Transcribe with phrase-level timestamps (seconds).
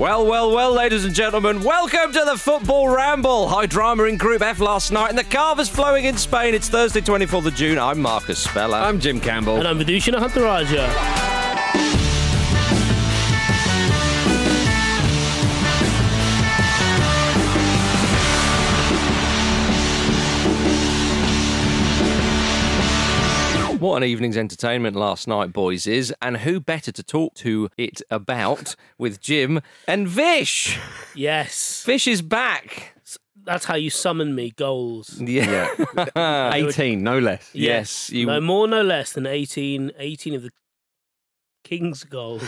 [0.00, 3.50] Well, well, well, ladies and gentlemen, welcome to the Football Ramble.
[3.50, 6.54] High drama in Group F last night, and the cava's flowing in Spain.
[6.54, 7.78] It's Thursday, 24th of June.
[7.78, 8.78] I'm Marcus Speller.
[8.78, 9.58] I'm Jim Campbell.
[9.58, 11.29] And I'm Vithushan Ehantharajah.
[23.80, 26.12] What an evening's entertainment last night, boys, is.
[26.20, 30.78] And who better to talk to it about with Jim and Vish?
[31.14, 31.82] Yes.
[31.86, 32.94] Vish is back.
[33.42, 35.18] That's how you summon me goals.
[35.18, 35.70] Yeah.
[36.54, 37.48] 18, no less.
[37.54, 38.10] yes.
[38.10, 40.50] You, No more, no less than 18, 18 of the
[41.64, 42.42] King's goals.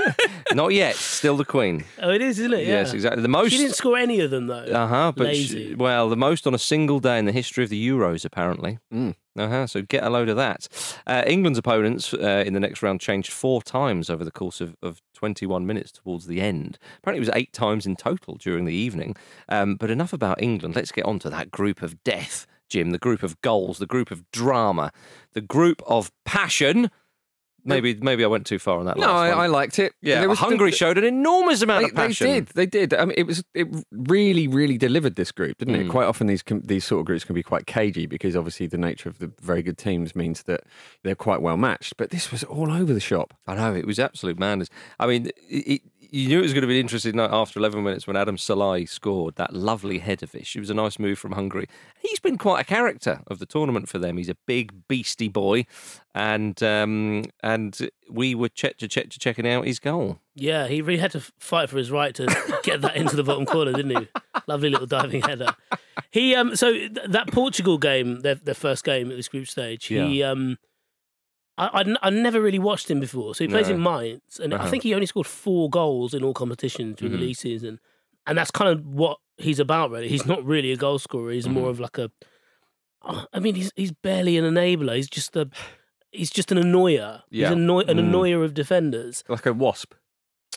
[0.52, 0.94] not yet.
[0.94, 1.84] Still the Queen.
[2.00, 2.66] oh, it is, isn't it?
[2.66, 3.22] Yes, exactly.
[3.22, 3.50] The most.
[3.50, 4.64] She didn't score any of them, though.
[4.64, 5.12] Uh huh.
[5.16, 5.74] But sh- Lazy.
[5.74, 8.78] well, the most on a single day in the history of the Euros, apparently.
[8.92, 9.14] Mm.
[9.38, 9.66] Uh huh.
[9.66, 10.66] So get a load of that.
[11.06, 14.76] Uh, England's opponents uh, in the next round changed four times over the course of,
[14.82, 16.78] of 21 minutes towards the end.
[16.98, 19.14] Apparently, it was eight times in total during the evening.
[19.48, 20.74] Um, but enough about England.
[20.74, 22.90] Let's get on to that group of death, Jim.
[22.90, 24.90] The group of goals, the group of drama,
[25.34, 26.90] the group of passion.
[27.64, 28.96] Maybe maybe I went too far on that.
[28.96, 29.38] No, last I, one.
[29.38, 29.92] I liked it.
[30.00, 32.46] Yeah, was- Hungary showed an enormous amount They, of they did.
[32.54, 32.94] They did.
[32.94, 33.44] I mean, it was.
[33.54, 35.86] It really, really delivered this group, didn't Mm.
[35.86, 35.88] it?
[35.90, 39.08] Quite often, these these sort of groups can be quite cagey because obviously the nature
[39.08, 40.62] of the very good teams means that
[41.04, 41.96] they're quite well matched.
[41.98, 43.34] But this was all over the shop.
[43.46, 44.68] I know it was absolute madness.
[44.98, 47.82] I mean, it, you knew it was going to be an interesting night after 11
[47.82, 50.56] minutes when Adam Szalai scored that lovely header Vish.
[50.56, 51.66] It was a nice move from Hungary.
[52.00, 54.16] He's been quite a character of the tournament for them.
[54.16, 55.66] He's a big beastie boy,
[56.14, 60.20] and um, and we were check to check to checking out his goal.
[60.34, 62.26] Yeah, he really had to fight for his right to
[62.62, 64.08] get that into the bottom corner, didn't he?
[64.46, 65.54] Lovely little diving header.
[66.10, 69.84] He um so th- that Portugal game, their their first game at this group stage,
[69.86, 70.58] he um
[71.58, 73.34] I I'd, I'd never really watched him before.
[73.34, 73.74] So he plays No.
[73.74, 74.70] in Mainz, and I Uh-huh.
[74.70, 77.80] think he only scored four goals in all competitions during the league season,
[78.26, 79.90] and that's kind of what he's about.
[79.90, 81.32] Really, he's not really a goal scorer.
[81.32, 81.54] He's Mm-hmm.
[81.54, 82.10] more of like a.
[83.02, 84.96] oh, mean, he's he's barely an enabler.
[84.96, 85.48] He's just a.
[86.10, 87.22] He's just an annoyer.
[87.30, 87.48] Yeah.
[87.48, 88.08] He's annoy- an Mm.
[88.10, 89.24] annoyer of defenders.
[89.28, 89.92] Like a wasp.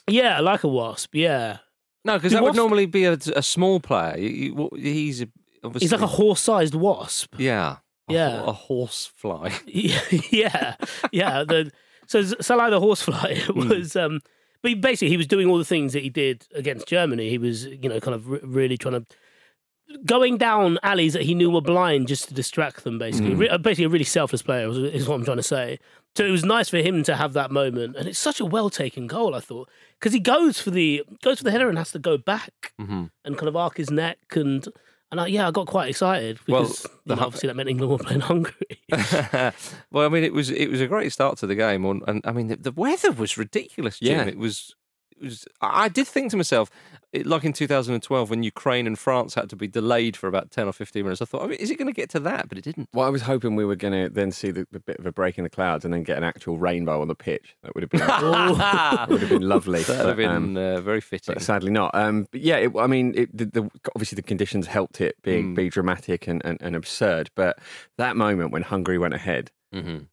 [0.08, 1.14] Yeah, like a wasp.
[1.14, 1.58] Yeah,
[2.06, 4.18] No, because that would normally be a, a small player.
[4.18, 5.28] You- you- He's a,
[5.64, 7.36] obviously he's like a horse-sized wasp.
[7.38, 7.78] yeah,
[8.10, 8.44] Yeah.
[8.46, 9.54] a horse fly.
[9.66, 10.76] yeah,
[11.12, 11.44] yeah.
[11.44, 11.72] The,
[12.08, 13.70] so Szalai the horsefly Hmm.
[13.70, 14.20] was, um,
[14.62, 17.30] but basically he was doing all the things that he did against Germany.
[17.30, 19.06] He was, you know, kind of re- really trying to
[20.06, 22.98] going down alleys that he knew were blind just to distract them.
[22.98, 23.40] Basically, Hmm.
[23.40, 25.80] Re- uh, basically a really selfless player is, is what I'm trying to say.
[26.18, 28.70] So it was nice for him to have that moment, and it's such a well
[28.70, 29.34] taken goal.
[29.34, 29.70] I thought
[30.00, 33.06] because he goes for the goes for the header and has to go back hmm
[33.24, 34.68] and kind of arc his neck and.
[35.12, 37.98] And I, yeah, I got quite excited because the know, obviously that meant England were
[37.98, 38.80] playing Hungary.
[39.92, 42.22] well, I mean, it was it was a great start to the game, and, and
[42.26, 44.00] I mean, the, the weather was ridiculous.
[44.00, 44.20] Jim.
[44.20, 44.26] Yeah.
[44.26, 44.74] it was.
[45.20, 45.46] It was.
[45.60, 46.72] I did think to myself,
[47.14, 50.68] it, like in 2012 when Ukraine and France had to be delayed for about 10
[50.68, 51.22] or 15 minutes.
[51.22, 52.48] I thought, I mean, is it going to get to that?
[52.50, 52.90] But it didn't.
[52.94, 55.12] Well, I was hoping we were going to then see the, the bit of a
[55.12, 57.56] break in the clouds and then get an actual rainbow on the pitch.
[57.64, 58.00] That would have been
[59.10, 59.84] would have been lovely.
[59.84, 61.34] That would have but, um, been uh, very fitting.
[61.34, 61.92] but sadly not.
[61.94, 65.42] Um, but yeah, it, I mean, it, the, the, obviously the conditions helped it being
[65.52, 65.56] Mm.
[65.56, 67.30] be dramatic and, and, and absurd.
[67.36, 67.58] But
[67.98, 70.08] that moment when Hungary went ahead, Mhm.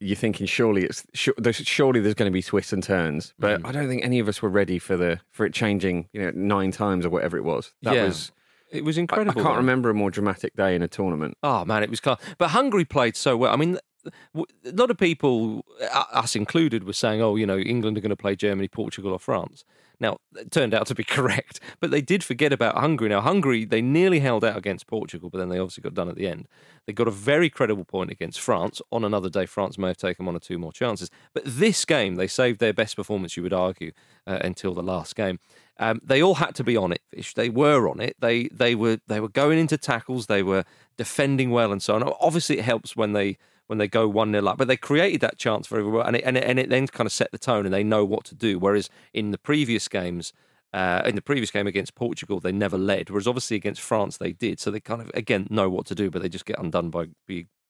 [0.00, 3.34] You're thinking surely it's surely there's going to be twists and turns.
[3.38, 3.66] But Mm.
[3.66, 6.08] I don't think any of us were ready for the for it changing.
[6.12, 7.72] You know, nine times or whatever it was.
[7.82, 8.04] That Yeah.
[8.06, 8.32] was.
[8.72, 9.54] It was I, I can't though.
[9.56, 11.36] remember a more dramatic day in a tournament.
[11.42, 12.20] Oh man, it was class.
[12.38, 13.52] But Hungary played so well.
[13.52, 17.98] I mean, a lot of people, uh, us included, were saying, "Oh, you know, England
[17.98, 19.64] are going to play Germany, Portugal, or France."
[20.00, 23.10] Now, it turned out to be correct, but they did forget about Hungary.
[23.10, 26.16] Now, Hungary, they nearly held out against Portugal, but then they obviously got done at
[26.16, 26.48] the end.
[26.86, 28.80] They got a very credible point against France.
[28.90, 31.10] On another day, France may have taken one or two more chances.
[31.34, 33.92] But this game, they saved their best performance, you would argue,
[34.26, 35.38] uh, until the last game.
[35.78, 37.02] Um, they all had to be on it.
[37.34, 38.16] They were on it.
[38.18, 40.26] They they were they were going into tackles.
[40.26, 40.64] They were
[40.98, 42.02] defending well and so on.
[42.20, 43.38] Obviously, it helps when they
[43.70, 46.24] when they go one 0 up, but they created that chance very well, and it,
[46.24, 48.34] and it and it then kind of set the tone, and they know what to
[48.34, 48.58] do.
[48.58, 50.32] Whereas in the previous games.
[50.72, 54.30] Uh, in the previous game against Portugal, they never led, whereas obviously against France they
[54.32, 54.60] did.
[54.60, 57.06] So they kind of again know what to do, but they just get undone by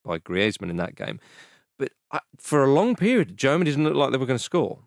[0.05, 1.19] by, Griezmann in that game.
[1.79, 4.81] But uh, for a long period, Germany didn't look like they were going to score.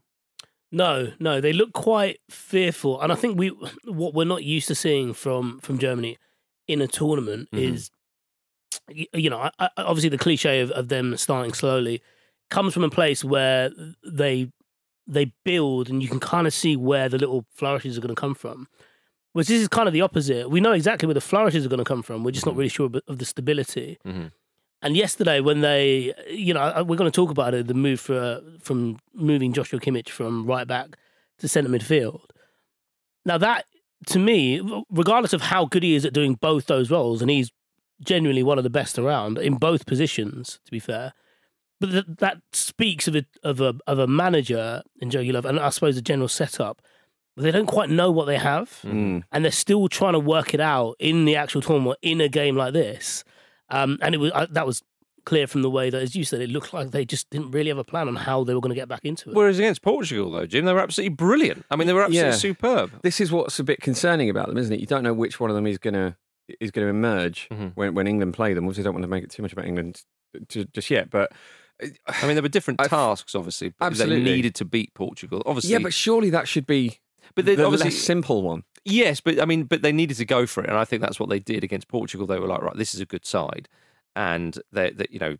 [0.71, 3.47] No, no, they look quite fearful, and I think we
[3.85, 6.19] what we're not used to seeing from from Germany
[6.67, 7.73] in a tournament Mhm.
[7.73, 7.89] is,
[8.89, 12.01] y- you know, I, I, obviously the cliche of, of them starting slowly
[12.49, 13.71] comes from a place where
[14.05, 14.51] they
[15.05, 18.19] they build, and you can kind of see where the little flourishes are going to
[18.19, 18.67] come from.
[19.33, 20.49] Whereas this is kind of the opposite.
[20.49, 22.23] We know exactly where the flourishes are going to come from.
[22.23, 23.97] We're just not really sure of, the stability.
[24.05, 24.31] Mhm.
[24.81, 28.41] And yesterday, when they, you know, we're going to talk about it, the move for,
[28.59, 30.97] from moving Joshua Kimmich from right back
[31.39, 32.21] to centre midfield.
[33.25, 33.65] Now, that
[34.07, 37.49] to me, regardless of how good he is at doing both those roles, and he's
[38.03, 41.13] genuinely one of the best around in both positions, to be fair.
[41.79, 45.59] But th- that speaks of a of a of a manager in Jogi Löw, and
[45.59, 46.81] I suppose a general setup.
[47.35, 49.23] But they don't quite know what they have, Mm.
[49.31, 52.55] and they're still trying to work it out in the actual tournament in a game
[52.55, 53.23] like this.
[53.69, 54.83] Um, and it was uh, that was
[55.25, 57.69] clear from the way that, as you said, it looked like they just didn't really
[57.69, 59.35] have a plan on how they were going to get back into it.
[59.35, 61.65] Whereas against Portugal, though, Jim, they were absolutely brilliant.
[61.71, 62.35] I mean, they were absolutely Yeah.
[62.35, 62.91] superb.
[63.03, 64.79] This is what's a bit concerning about them, isn't it?
[64.81, 66.15] You don't know which one of them is going to
[66.59, 67.71] is going to emerge Mhm.
[67.75, 68.65] when, when England play them.
[68.65, 70.01] Obviously, don't want to make it too much about England
[70.49, 71.31] just yet, but
[71.81, 73.73] I mean, there were different I've- tasks, obviously.
[73.81, 74.23] Absolutely.
[74.23, 75.71] They needed to beat Portugal, obviously.
[75.71, 76.99] yeah, but surely that should be
[77.35, 78.63] but the obviously less simple one.
[78.85, 81.19] Yes, but I mean, but they needed to go for it, and I think that's
[81.19, 82.27] what they did against Portugal.
[82.27, 83.69] They were like, right, this is a good side,
[84.15, 85.37] and that you know,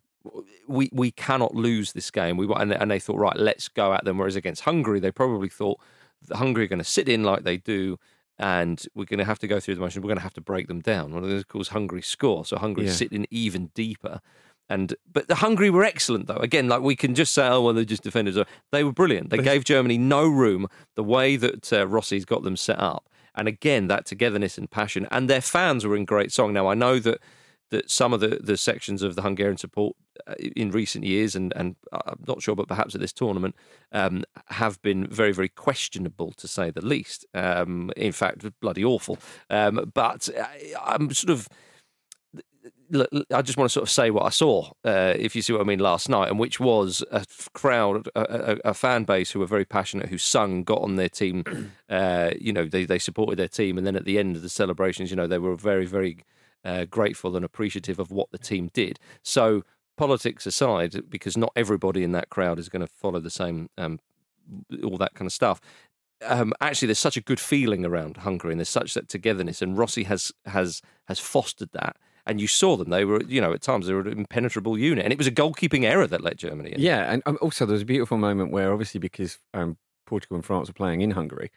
[0.68, 2.38] we we cannot lose this game.
[2.38, 4.18] We and they, and they thought, right, let's go at them.
[4.18, 5.80] Whereas against Hungary, they probably thought
[6.32, 8.00] Hungary are going to sit in like they do.
[8.40, 10.04] And we're going to have to go through the motions.
[10.04, 11.14] We're going to have to break them down.
[11.14, 12.92] One of those calls Hungary score, so Hungary Yeah.
[12.92, 14.22] sitting even deeper.
[14.70, 16.38] And but the Hungary were excellent though.
[16.38, 18.38] Again, like we can just say, oh well, they're just defenders.
[18.72, 19.30] They were brilliant.
[19.30, 20.68] They gave Germany no room.
[20.96, 25.06] The way that uh, Rossi's got them set up, and again that togetherness and passion,
[25.12, 26.54] and their fans were in great song.
[26.54, 27.20] Now I know that
[27.72, 29.96] that some of the, the sections of the Hungarian support
[30.56, 33.56] in recent years, and and I'm not sure, but perhaps at this tournament,
[33.92, 37.26] um, have been very very questionable to say the least.
[37.34, 39.18] Um, in fact, bloody awful.
[39.50, 41.48] Um, but I, I'm sort of
[43.32, 45.62] I just want to sort of say what I saw, uh, if you see what
[45.62, 49.40] I mean, last night, and which was a crowd, a, a, a fan base who
[49.40, 51.44] were very passionate, who sung, got on their team.
[51.90, 54.50] Uh, you know, they, they supported their team, and then at the end of the
[54.50, 56.18] celebrations, you know, they were very, very
[56.66, 59.00] uh, grateful and appreciative of what the team did.
[59.22, 59.62] So,
[59.98, 64.00] politics aside, because not everybody in that crowd is going to follow the same, um,
[64.84, 65.60] all that kind of stuff.
[66.26, 69.78] Um, actually, there's such a good feeling around Hungary, and there's such that togetherness, and
[69.78, 72.90] Rossi has has has fostered that and you saw them.
[72.90, 75.32] They were, you know, at times they were an impenetrable unit, and it was a
[75.32, 76.80] goalkeeping error that let Germany in.
[76.80, 80.46] Yeah, and um, also there was a beautiful moment where, obviously, because um, Portugal and
[80.46, 81.52] France were playing in Hungary,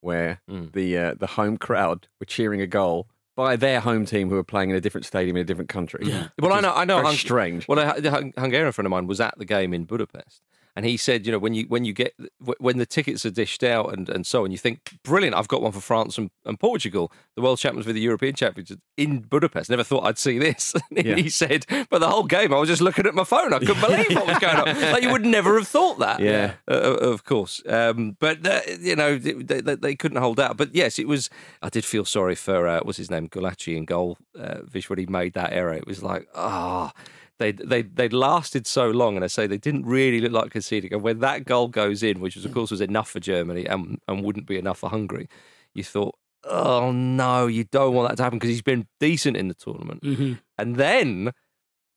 [0.00, 0.72] where Mm.
[0.72, 4.42] the uh, the home crowd were cheering a goal by their home team who were
[4.42, 6.00] playing in a different stadium in a different country.
[6.04, 6.28] Yeah.
[6.40, 7.02] Well, I know, I know.
[7.02, 7.68] Hung- strange.
[7.68, 7.92] Well, a
[8.40, 10.42] Hungarian friend of mine was at the game in Budapest,
[10.76, 12.12] and he said, you know, when you when you get
[12.58, 15.62] when the tickets are dished out and, and so on, you think, brilliant, I've got
[15.62, 19.70] one for France and, and Portugal, the world champions for the European champions in Budapest.
[19.70, 20.74] Never thought I'd see this.
[20.96, 21.16] And Yeah.
[21.16, 23.52] He said, but the whole game, I was just looking at my phone.
[23.54, 24.66] I couldn't believe what was going on.
[24.92, 26.20] Like you would never have thought that.
[26.20, 26.52] Yeah.
[26.70, 27.62] uh, of course.
[27.66, 30.56] Um, but uh, you know, they, they, they couldn't hold out.
[30.58, 31.30] But yes, it was.
[31.62, 34.18] I did feel sorry for uh, what's his name, Gulácsi in goal.
[34.38, 36.92] Uh, Vish when he made that error, it was like ah.
[37.38, 40.92] They they they'd lasted so long, and I say they didn't really look like conceding.
[40.92, 43.98] And when that goal goes in, which was of course was enough for Germany and
[44.08, 45.28] and wouldn't be enough for Hungary,
[45.74, 46.14] you thought,
[46.44, 50.02] oh no, you don't want that to happen because he's been decent in the tournament.
[50.02, 51.32] hmm And then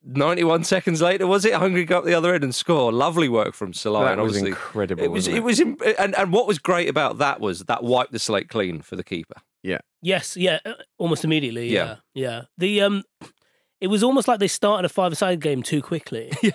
[0.04, 1.54] 91 seconds later, was it?
[1.54, 2.92] Hungary got the other end and score.
[2.92, 4.06] Lovely work from Szalai.
[4.06, 5.28] That and was incredible, It was.
[5.28, 5.44] wasn't It it?
[5.44, 5.60] was.
[5.60, 8.96] im- And, and what was great about that was that wiped the slate clean for
[8.96, 9.36] the keeper.
[9.62, 9.80] Yeah.
[10.02, 11.68] Yes, yeah, uh, almost immediately.
[11.70, 11.98] Yeah.
[12.14, 12.42] Yeah, yeah.
[12.58, 13.04] The um,
[13.82, 16.52] it was almost like they started a five-a-side game too quickly, Yeah.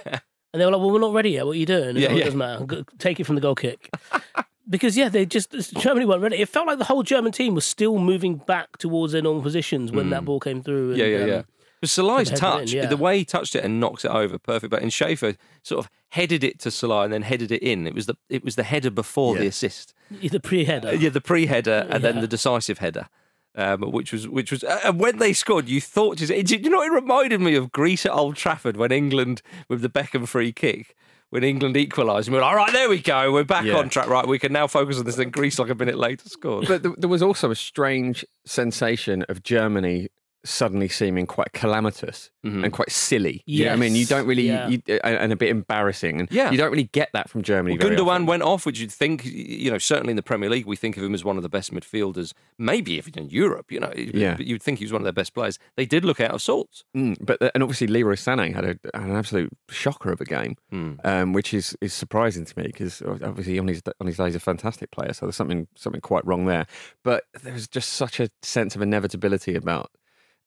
[0.53, 1.47] and they were like, "Well, we're not ready yet.
[1.47, 2.25] What are you doing?" Yeah, "Oh, it yeah.
[2.25, 2.65] doesn't matter.
[2.65, 3.91] Go- Take it from the goal kick.
[4.69, 6.37] because yeah, they just Germany weren't ready.
[6.37, 9.93] It felt like the whole German team was still moving back towards their normal positions
[9.93, 10.93] when that ball came through.
[10.93, 10.99] And, Mm.
[10.99, 11.43] Yeah, yeah, um, yeah.
[11.81, 12.87] But Szalai's head it in, touch, yeah.
[12.87, 14.71] the way he touched it and knocks it over, perfect.
[14.71, 17.87] But and Schaefer sort of headed it to Salah and then headed it in.
[17.87, 19.93] It was the it was the header before the assist.
[20.11, 20.95] The pre-header.
[20.95, 23.09] Yeah, the pre-header and then the decisive header,
[23.55, 24.65] um, which was which was.
[24.65, 28.05] Uh, and when they scored, you thought, it, you know, it reminded me of Greece
[28.07, 30.97] at Old Trafford when England with the Beckham free kick.
[31.31, 33.79] When England equalised, and we were like, all right, there we go, we're back Yeah.
[33.79, 34.09] on track.
[34.09, 35.17] Right, we can now focus on this.
[35.17, 36.69] Then Greece, like a minute later, scored.
[36.69, 40.09] But th- there was also a strange sensation of Germany
[40.45, 42.65] suddenly seeming quite calamitous Mhm.
[42.65, 43.43] and quite silly.
[43.47, 44.69] You know I mean, you don't really, yeah.
[44.69, 46.21] you, and and a bit embarrassing.
[46.21, 46.51] And Yeah.
[46.51, 47.79] you don't really get that from Germany.
[47.79, 48.27] Well, Gundogan often.
[48.27, 51.03] went off, which you'd think, you know, certainly in the Premier League, we think of
[51.03, 53.93] him as one of the best midfielders, maybe even in Europe, you know.
[53.97, 54.37] Yeah.
[54.37, 55.59] But you'd think he was one of their best players.
[55.77, 56.85] They did look out of sorts.
[56.95, 60.93] Mm, but and obviously Leroy Sané had, a, an absolute shocker of a game, Hmm.
[61.05, 64.35] um, which is, is surprising to me because obviously on his on his day he's
[64.35, 65.13] a fantastic player.
[65.15, 66.67] So there's something something quite wrong there.
[67.03, 69.91] But there was just such a sense of inevitability about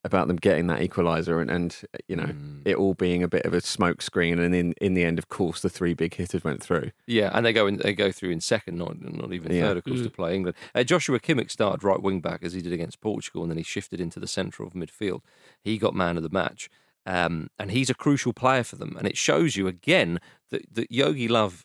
[0.03, 2.61] about them getting that equaliser and, and you know Hmm.
[2.65, 4.39] it all being a bit of a smoke screen.
[4.39, 6.91] And in in the end, of course, the three big hitters went through.
[7.07, 9.61] Yeah, and they go in, they go through in second, not not even Yeah.
[9.67, 10.55] third, of course, to play England.
[10.73, 13.63] Uh, Joshua Kimmich started right wing back as he did against Portugal, and then he
[13.63, 15.21] shifted into the centre of midfield.
[15.61, 16.69] He got man of the match,
[17.05, 18.95] um, and he's a crucial player for them.
[18.97, 20.19] And it shows you again
[20.51, 21.63] that, that Jogi Löw.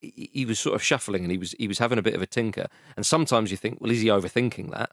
[0.00, 2.20] He he was sort of shuffling and he was he was having a bit of
[2.22, 2.66] a tinker.
[2.96, 4.90] And sometimes you think, well, is he overthinking that?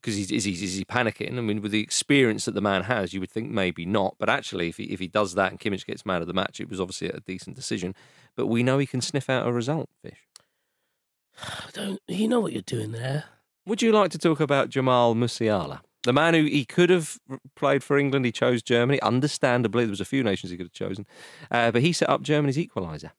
[0.00, 1.36] Because he's, is, he, is he panicking?
[1.36, 4.16] I mean, with the experience that the man has, you would think maybe not.
[4.18, 6.60] But actually, if he, if he does that and Kimmich gets man of the match,
[6.60, 7.94] it was obviously a decent decision.
[8.34, 10.26] But we know he can sniff out a result, Vish.
[11.72, 13.24] Don't you know what you're doing there?
[13.66, 15.80] Would you like to talk about Jamal Musiala?
[16.02, 17.18] The man who he could have
[17.54, 19.00] played for England, he chose Germany.
[19.02, 21.06] Understandably, there was a few nations he could have chosen,
[21.50, 23.10] uh, but he set up Germany's equaliser,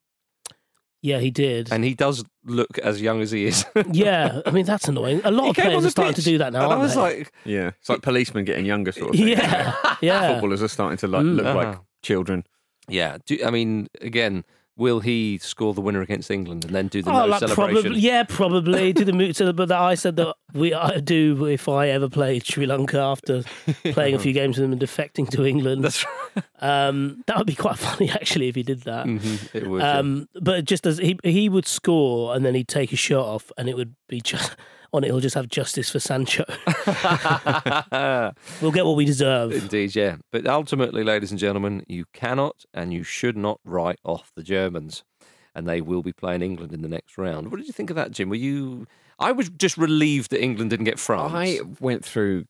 [1.03, 1.70] Yeah, he did.
[1.72, 3.65] and he does look as young as he is.
[3.91, 5.22] yeah, I mean that's annoying.
[5.24, 6.63] A lot He of players the are starting pitch, to do that now.
[6.63, 7.01] and I aren't was they?
[7.01, 9.29] like, Yeah, it's like policemen getting younger, sort of thing.
[9.29, 10.34] yeah, yeah.
[10.34, 11.36] Footballers are starting to like, Mm.
[11.38, 11.79] look like Ah.
[12.03, 12.46] children.
[12.88, 13.17] yeah.
[13.25, 14.43] Do, I mean, again,
[14.82, 17.82] will he score the winner against England and then do the Oh, no like celebration?
[17.84, 21.90] probably, yeah, probably do the but that I said that we I do if I
[21.90, 23.44] ever played Sri Lanka after
[23.94, 25.84] playing a few games with them and defecting to England.
[25.84, 26.04] That's
[26.60, 29.06] Um, that would be quite funny actually if he did that.
[29.06, 29.82] Mhm, it would.
[29.82, 30.00] yeah.
[30.00, 33.52] Um, but just as he he would score and then he'd take a shot off
[33.58, 34.56] and it would be just
[34.93, 35.07] on it.
[35.07, 36.43] He'll just have justice for Sancho.
[38.62, 39.51] we'll get what we deserve.
[39.51, 40.17] Indeed, yeah.
[40.31, 45.03] But ultimately, ladies and gentlemen, you cannot and you should not write off the Germans.
[45.53, 47.51] And they will be playing England in the next round.
[47.51, 48.29] What did you think of that, Jim?
[48.29, 48.88] Were you.
[49.19, 51.33] I was just relieved that England didn't get France.
[51.36, 52.45] I went through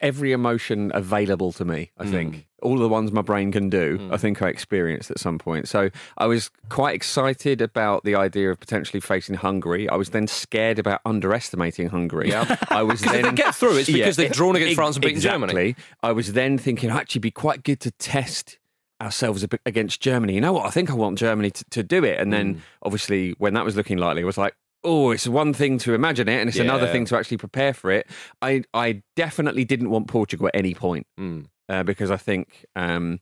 [0.00, 1.90] every emotion available to me.
[1.98, 2.10] I Mm.
[2.10, 4.08] think all the ones my brain can do.
[4.12, 5.68] I think I experienced at some point.
[5.68, 9.88] So I was quite excited about the idea of potentially facing Hungary.
[9.88, 12.28] I was then scared about underestimating Hungary.
[12.30, 12.56] Yeah.
[12.70, 15.02] I was 'Cause if then they get through, it's because they've drawn against France and
[15.02, 15.46] beaten exactly.
[15.46, 15.76] Germany.
[16.02, 18.58] I was then thinking actually be quite good to test
[19.00, 20.34] ourselves against Germany.
[20.34, 20.66] You know what?
[20.66, 22.18] I think I want Germany to, to do it.
[22.20, 22.60] And then Mm.
[22.82, 26.28] obviously when that was looking likely, it was like, oh, it's one thing to imagine
[26.28, 28.06] it and it's another thing to actually prepare for it.
[28.40, 31.46] I I definitely didn't want Portugal at any point Mm.
[31.68, 33.20] uh, because I think um,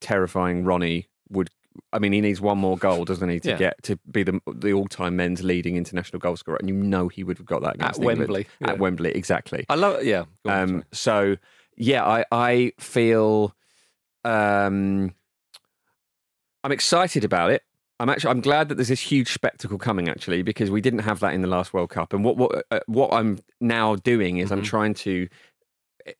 [0.00, 1.48] terrifying Ronnie would.
[1.92, 3.56] I mean, he needs one more goal, doesn't he, to Yeah.
[3.56, 7.08] get to be the the all time men's leading international goal scorer, and you know
[7.08, 8.18] he would have got that At England.
[8.18, 8.70] Wembley, yeah.
[8.70, 9.64] At Wembley, exactly.
[9.68, 10.06] I love it.
[10.06, 10.24] Yeah.
[10.44, 11.36] On, Um, so
[11.76, 13.54] yeah, I I feel
[14.24, 15.14] um,
[16.64, 17.62] I'm excited about it.
[18.00, 21.20] I'm actually I'm glad that there's this huge spectacle coming actually because we didn't have
[21.20, 22.12] that in the last World Cup.
[22.12, 24.64] And what what uh, what I'm now doing is I'm Mhm.
[24.64, 25.28] trying to
[26.06, 26.16] it,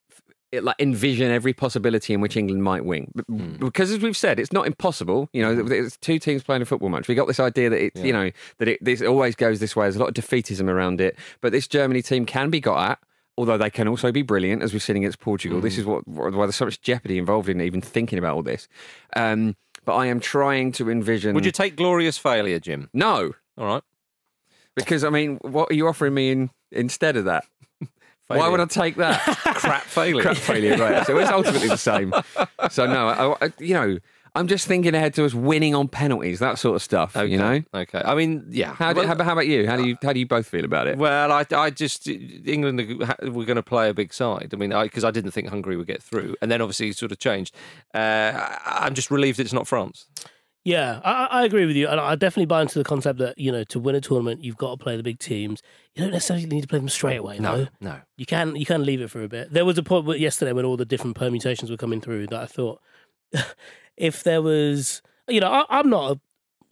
[0.53, 3.11] it, like envision every possibility in which England might win.
[3.29, 3.55] Hmm.
[3.59, 5.29] Because as we've said, it's not impossible.
[5.33, 7.09] You know, it's two teams playing a football match.
[7.09, 9.87] We got this idea that it, you know, that it this always goes this way.
[9.87, 12.99] There's a lot of defeatism around it, but this Germany team can be got at.
[13.39, 15.63] Although they can also be brilliant, as we've seen against Portugal.
[15.63, 15.81] This Hmm.
[15.81, 18.69] is what why there's so much jeopardy involved in even thinking about all this.
[19.17, 21.35] Um, but I am trying to envision.
[21.35, 22.89] Would you take glorious failure, Jim?
[22.93, 23.83] no, All right.
[24.77, 27.45] because I mean, what are you offering me in, instead of that?
[28.29, 28.51] Why Failure.
[28.53, 29.21] would I take that?
[29.55, 30.23] Crap failure.
[30.23, 31.05] crap failure, right?
[31.07, 32.15] So it's ultimately the same.
[32.71, 33.09] So no,
[33.41, 33.99] I, I, you know,
[34.35, 37.17] I'm just thinking ahead to us winning on penalties, that sort of stuff.
[37.17, 37.31] Okay.
[37.31, 37.63] You know.
[37.75, 38.03] Okay.
[38.05, 38.75] I mean, yeah.
[38.75, 39.67] How, do, how, how about you?
[39.67, 40.99] How do you how do you both feel about it?
[40.99, 44.51] Well, I, I just England are- were going to play a big side.
[44.53, 47.13] I mean, because I, didn't think Hungary would get through, and then obviously it sort
[47.13, 47.55] of changed.
[47.95, 50.07] Uh, I- I'm just relieved it's not France.
[50.63, 53.51] Yeah, I, I agree with you, and I definitely buy into the concept that you
[53.51, 55.63] know to win a tournament you've got to play the big teams.
[55.95, 57.39] You don't necessarily need to play them straight away.
[57.39, 58.01] No, no.
[58.19, 59.53] you can you can leave it for a bit.
[59.53, 62.47] There was a point yesterday when all the different permutations were coming through that I
[62.47, 62.83] thought
[63.97, 66.21] if there was, you know, I, I'm not a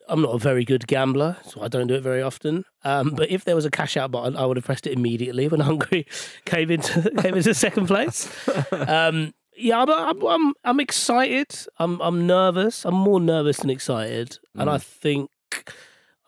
[0.09, 2.65] I'm not a very good gambler, so I don't do it very often.
[2.83, 5.49] Um, but if there was a cash out button, I would have pressed it immediately
[5.49, 6.07] when Hungary
[6.47, 8.29] came into came into second place.
[8.73, 11.49] Um, yeah, I'm, I'm I'm I'm excited.
[11.79, 12.85] I'm I'm nervous.
[12.85, 15.31] I'm more nervous than excited, and I think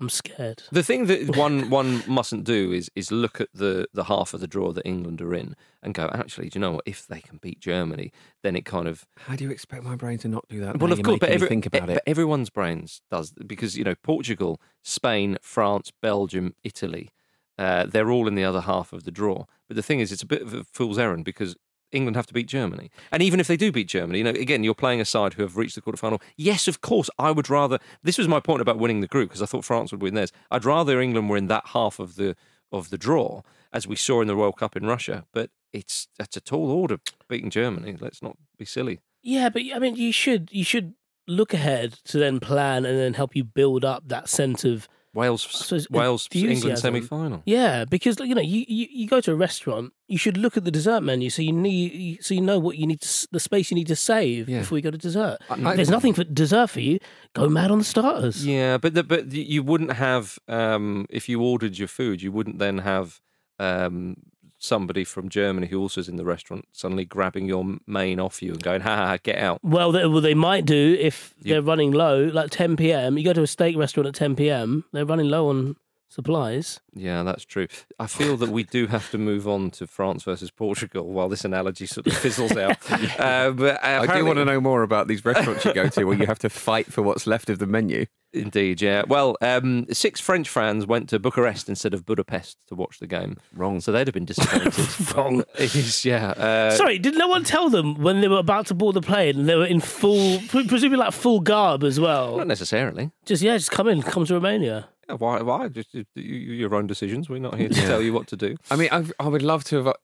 [0.01, 0.63] I'm scared.
[0.73, 4.41] The thing that one one mustn't do is is look at the the half of
[4.41, 6.85] the draw that England are in and go, actually, do you know what?
[6.87, 10.19] If they can beat Germany, then it kind of How do you expect my brain
[10.19, 10.79] to not do that?
[10.79, 11.95] well, Now of course, but, every, think about it.
[11.95, 17.11] but everyone's brains does because you know Portugal, Spain, France, Belgium, Italy,
[17.59, 19.45] uh, they're all in the other half of the draw.
[19.69, 21.57] But the thing is, it's a bit of a fool's errand because
[21.93, 24.65] England have to beat Germany, and even if they do beat Germany, you know, again,
[24.65, 26.21] you're playing a side who have reached the quarterfinal.
[26.37, 27.79] Yes, of course, I would rather.
[28.03, 30.33] This was my point about winning the group because I thought France would win theirs.
[30.51, 32.37] I'd rather England were in that half of the
[32.73, 33.43] of the draw,
[33.73, 35.25] as we saw in the World Cup in Russia.
[35.33, 37.97] But it's that's a tall order beating Germany.
[38.01, 39.01] Let's not be silly.
[39.23, 40.95] Yeah, but I mean, you should you should
[41.27, 45.43] look ahead to then plan and then help you build up that sense of Wales,
[45.43, 47.43] suppose Wales, England semi final.
[47.45, 50.65] Yeah, because you know, you, you, you go to a restaurant, you should look at
[50.65, 53.41] the dessert menu so you need you- so you know what you need to, the
[53.41, 54.61] space you need to save Yeah.
[54.61, 55.39] before you go to dessert.
[55.51, 57.01] I- if there's nothing for dessert for you,
[57.35, 58.47] go mad on the starters.
[58.47, 62.59] Yeah, but the, but you wouldn't have um, if you ordered your food, you wouldn't
[62.61, 63.21] then have
[63.59, 64.17] um,
[64.63, 68.53] somebody from Germany who also is in the restaurant suddenly grabbing your main off you
[68.53, 71.55] and going, "Ha ha, ha get out." Well, they, well, they might do if You-
[71.55, 73.19] they're running low, like 10 p.m.
[73.19, 74.85] You go to a steak restaurant at 10 p.m.
[74.93, 75.77] They're running low on
[76.11, 76.81] supplies.
[76.93, 77.69] Yeah, that's true.
[77.99, 81.45] I feel that we do have to move on to France versus Portugal while this
[81.45, 82.77] analogy sort of fizzles out.
[83.19, 86.05] uh, but uh, I do want to know more about these restaurants you go to
[86.05, 88.07] where you have to fight for what's left of the menu.
[88.33, 89.03] Indeed, yeah.
[89.09, 93.39] Well, um, six French fans went to Bucharest instead of Budapest to watch the game.
[93.53, 93.81] Wrong.
[93.81, 95.15] So they'd have been disappointed.
[95.17, 95.45] Wrong.
[95.59, 96.31] It is, yeah.
[96.31, 99.41] Uh, Sorry, did no one tell them when they were about to board the plane
[99.41, 102.39] and they were in full, presumably like full garb as well?
[102.39, 103.11] Not necessarily.
[103.27, 104.89] Just, yeah, just come in, come to Romania.
[105.11, 105.43] Yeah, why?
[105.43, 105.69] Why?
[105.69, 107.29] Just you, you- your own decisions.
[107.29, 108.57] We're not here to tell you what to do.
[108.71, 109.87] I mean, I, I would love to have.
[109.89, 109.95] uh,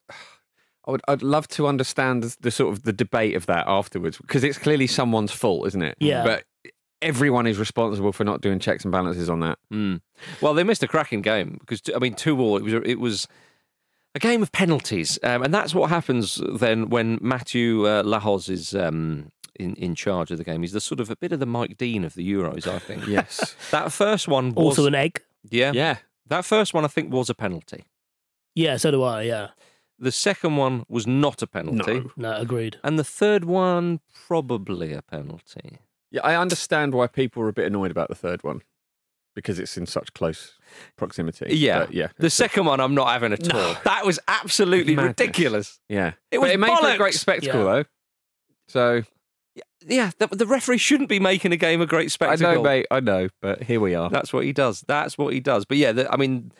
[0.86, 1.00] I would.
[1.08, 4.58] I'd love to understand the, the sort of the debate of that afterwards because it's
[4.58, 5.96] clearly someone's fault, isn't it?
[5.98, 6.22] Yeah.
[6.24, 6.44] But
[7.02, 9.58] everyone is responsible for not doing checks and balances on that.
[9.72, 10.00] Mm.
[10.40, 12.56] Well, they missed a cracking game because I mean, two all.
[12.56, 13.26] It was it was
[14.14, 18.74] a game of penalties, um, and that's what happens then when Mateu uh, Lahoz is
[18.74, 20.62] um, in in charge of the game.
[20.62, 23.06] He's the sort of a bit of the Mike Dean of the Euros, I think.
[23.06, 23.54] Yes.
[23.70, 25.22] That first one was Also an egg.
[25.50, 25.96] yeah yeah.
[26.28, 27.84] That first one I think was a penalty.
[28.54, 29.48] Yeah, so do I, yeah.
[29.98, 32.02] The second one was not a penalty.
[32.16, 32.78] No, agreed.
[32.84, 35.78] And the third one, probably a penalty.
[36.10, 36.20] Yeah.
[36.24, 38.62] I understand why people are a bit annoyed about the third one
[39.34, 40.54] because it's in such close
[40.96, 41.54] proximity.
[41.56, 41.80] Yeah.
[41.80, 42.08] But yeah.
[42.18, 43.76] The second one, I'm not having at all.
[43.84, 45.14] That was absolutely Madness.
[45.18, 45.80] ridiculous.
[45.88, 46.08] Yeah.
[46.30, 47.64] It but was it made for a great spectacle, Yeah.
[47.72, 47.84] though.
[48.68, 49.02] So
[49.88, 52.46] Yeah, the, the referee shouldn't be making a game a great spectacle.
[52.46, 52.86] I know, mate.
[52.90, 54.10] I know, but here we are.
[54.10, 54.84] That's what he does.
[54.88, 55.64] That's what he does.
[55.64, 56.50] But yeah, the, I mean,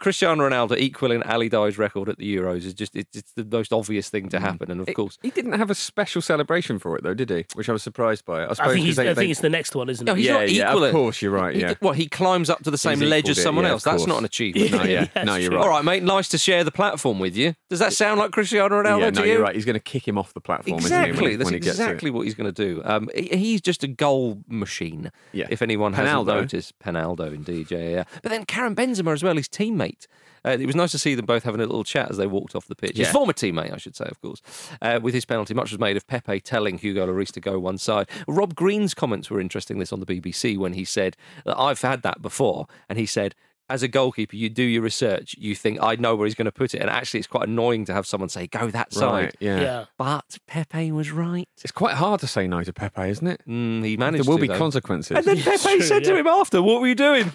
[0.00, 3.72] Cristiano Ronaldo equaling Ali Daei's record at the Euros is just it, it's the most
[3.72, 4.70] obvious thing to happen.
[4.70, 7.44] And of It- course, he didn't have a special celebration for it, though, did he?
[7.54, 8.44] Which I was surprised by.
[8.44, 10.06] I suppose I think, 'cause he's, they- I they- think it's the next one, isn't
[10.06, 10.10] it?
[10.10, 11.54] No, he's yeah, not yeah, equal of course, you're right.
[11.54, 13.64] he, Yeah, well, he climbs up to the same He's ledge equaled as it, someone
[13.64, 13.84] yeah, else.
[13.84, 14.72] That's not an achievement.
[14.72, 15.58] no, yeah, That's no, you're true.
[15.58, 15.64] right.
[15.64, 16.02] All right, mate.
[16.02, 17.54] Nice to share the platform with you.
[17.70, 19.32] Does that sound like Cristiano Ronaldo yeah, to no, you?
[19.34, 19.54] you're right.
[19.54, 20.78] He's going to kick him off the platform.
[20.80, 21.10] Exactly.
[21.12, 22.82] Isn't he, when, That's when he gets exactly what he's going to do.
[22.84, 25.12] Um, he- he's just a goal machine.
[25.32, 25.46] Yeah.
[25.50, 26.40] If anyone hasn't Penaldo.
[26.40, 27.70] noticed, Penaldo, indeed.
[27.70, 28.04] Yeah, yeah, yeah.
[28.22, 29.84] But then Karim Benzema as well, his teammate.
[30.46, 32.54] Uh, it was nice to see them both having a little chat as they walked
[32.54, 32.98] off the pitch.
[32.98, 34.42] His former teammate, I should say, of course.
[34.82, 37.78] Uh, with his penalty, much was made of Pepe telling Hugo Lloris to go one
[37.78, 38.08] side.
[38.28, 39.78] Rob Green's comments were interesting.
[39.78, 43.34] This on the BBC when he said that I've had that before, and he said.
[43.66, 45.34] As a goalkeeper, you do your research.
[45.38, 47.86] You think I know where he's going to put it, and actually, it's quite annoying
[47.86, 49.60] to have someone say, "Go that side." Right, yeah.
[49.62, 49.84] yeah.
[49.96, 51.48] But Pepe was right.
[51.62, 53.40] It's quite hard to say no to Pepe, isn't it?
[53.48, 54.26] Mm, he managed.
[54.26, 54.58] There will to, be though.
[54.58, 55.16] consequences.
[55.16, 57.32] And then It's Pepe true, said to him after, "What were you doing?"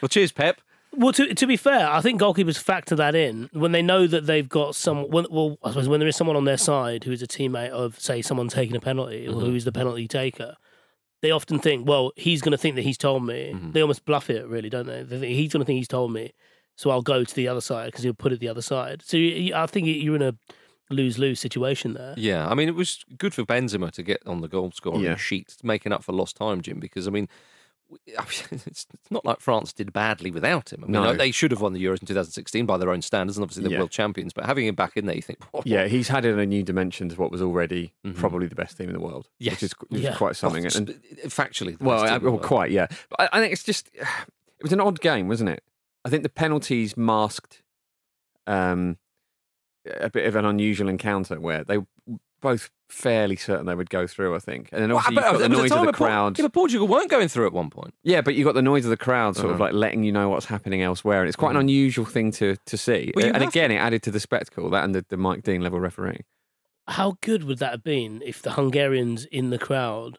[0.00, 0.60] Well, cheers, Pep.
[0.96, 4.26] Well, to, to be fair, I think goalkeepers factor that in when they know that
[4.26, 5.04] they've got some.
[5.10, 7.70] When, well, I suppose when there is someone on their side who is a teammate
[7.70, 9.40] of, say, someone taking a penalty or Mm-hmm.
[9.40, 10.56] who is the penalty taker,
[11.22, 13.52] they often think, well, he's going to think that he's told me.
[13.54, 13.72] Mm-hmm.
[13.72, 15.02] They almost bluff it, really, don't they?
[15.02, 16.32] They think he's going to think he's told me,
[16.76, 19.02] so I'll go to the other side because he'll put it the other side.
[19.04, 20.34] So you, you- I think you're in a
[20.88, 22.14] lose lose situation there.
[22.16, 25.16] Yeah, I mean, it was good for Benzema to get on the goal scoring Yeah.
[25.16, 26.78] sheet, making up for lost time, Jim.
[26.80, 27.28] Because I mean, we- I mean,
[28.06, 30.82] it's, it's not like France did badly without him.
[30.82, 31.14] I mean, No.
[31.14, 33.72] they should have won the Euros in 2016 by their own standards, and obviously they're
[33.72, 33.78] Yeah.
[33.78, 34.32] world champions.
[34.32, 37.08] But having him back in there, you think, what, Yeah, he's added a new dimension
[37.10, 38.16] to what was already Mhm.
[38.16, 39.28] probably the best team in the world.
[39.38, 39.54] Yes.
[39.54, 40.64] which is, which is quite something.
[40.64, 40.88] Well, And,
[41.26, 42.86] factually, the well, best I, team in well, quite, yeah.
[43.10, 45.62] But I, I think it's just it was an odd game, wasn't it?
[46.04, 47.62] I think the penalties masked
[48.46, 48.96] um,
[50.00, 51.86] a bit of an unusual encounter where they were
[52.50, 54.34] both fairly certain they would go through.
[54.36, 55.76] I think, and then Well, obviously but you've got the there was a noise of
[55.76, 56.38] time the when Por- crowd.
[56.38, 57.94] Yeah, but Portugal weren't going through at one point.
[58.04, 59.64] Yeah, but you got the noise of the crowd sort of Uh-huh.
[59.64, 61.20] like letting you know what's happening elsewhere.
[61.20, 61.60] And it's quite an Mhm.
[61.68, 63.12] unusual thing to, to see.
[63.14, 65.42] Well, you and have again, it added to the spectacle, that and the, the Mike
[65.42, 66.24] Dean level refereeing.
[66.88, 70.18] How good would that have been if the Hungarians in the crowd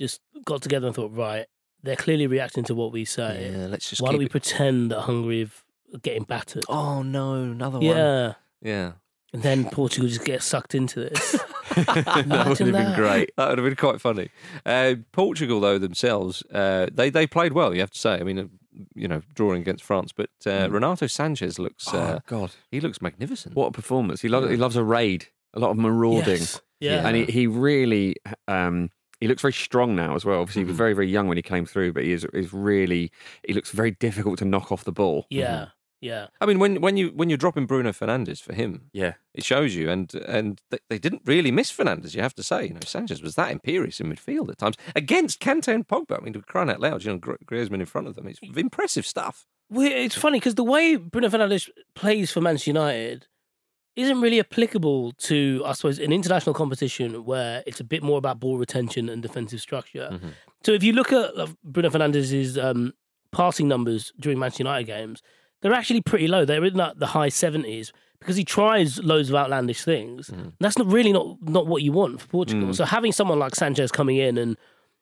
[0.00, 1.46] just got together and thought, right,
[1.82, 3.50] they're clearly reacting to what we say.
[3.52, 6.64] Yeah, let's just Why keep don't we it- pretend that Hungary have- are getting battered?
[6.68, 7.86] Oh no, another one.
[7.86, 8.34] yeah.
[8.62, 8.92] yeah.
[9.32, 11.36] And then Portugal just gets sucked into this.
[11.86, 13.30] that would have Imagine been great.
[13.36, 14.30] That would have been quite funny.
[14.64, 17.74] Uh, Portugal, though themselves, uh, they they played well.
[17.74, 18.14] You have to say.
[18.14, 18.46] I mean, uh,
[18.94, 22.52] you know, drawing against France, but uh, Renato Sanches looks uh, oh, God.
[22.70, 23.54] he looks magnificent.
[23.54, 24.20] What a performance.
[24.20, 26.40] He loves, he loves a raid, a lot of marauding.
[26.40, 26.60] Yes.
[26.80, 27.06] Yeah.
[27.06, 28.16] And he, he really,
[28.48, 30.40] um, he looks very strong now as well.
[30.40, 33.10] Obviously, he was very, very young when he came through, but he is, is really,
[33.46, 35.26] he looks very difficult to knock off the ball.
[35.30, 35.68] yeah.
[36.04, 36.26] Yeah.
[36.38, 39.14] I mean, when when you when you're dropping Bruno Fernandes for him, Yeah.
[39.32, 39.88] it shows you.
[39.88, 42.14] And and they, they didn't really miss Fernandes.
[42.14, 45.40] You have to say, you know, Sanches was that imperious in midfield at times against
[45.40, 46.18] Kante and Pogba.
[46.20, 48.26] I mean, crying out loud, you know, Gr- Griezmann in front of them.
[48.28, 49.46] It's impressive stuff.
[49.70, 53.26] Well, it's funny because the way Bruno Fernandes plays for Manchester United
[53.96, 58.40] isn't really applicable to, I suppose, an international competition where it's a bit more about
[58.40, 60.10] ball retention and defensive structure.
[60.12, 60.28] Mm-hmm.
[60.66, 61.30] So if you look at
[61.62, 62.92] Bruno Fernandes's um,
[63.32, 65.22] passing numbers during Manchester United games,
[65.64, 66.44] they're actually pretty low.
[66.44, 70.28] They're in that, the high seventies because he tries loads of outlandish things.
[70.28, 70.52] Mm.
[70.60, 72.68] That's not really not not what you want for Portugal.
[72.68, 72.74] Mm.
[72.74, 74.58] So having someone like Sanches coming in and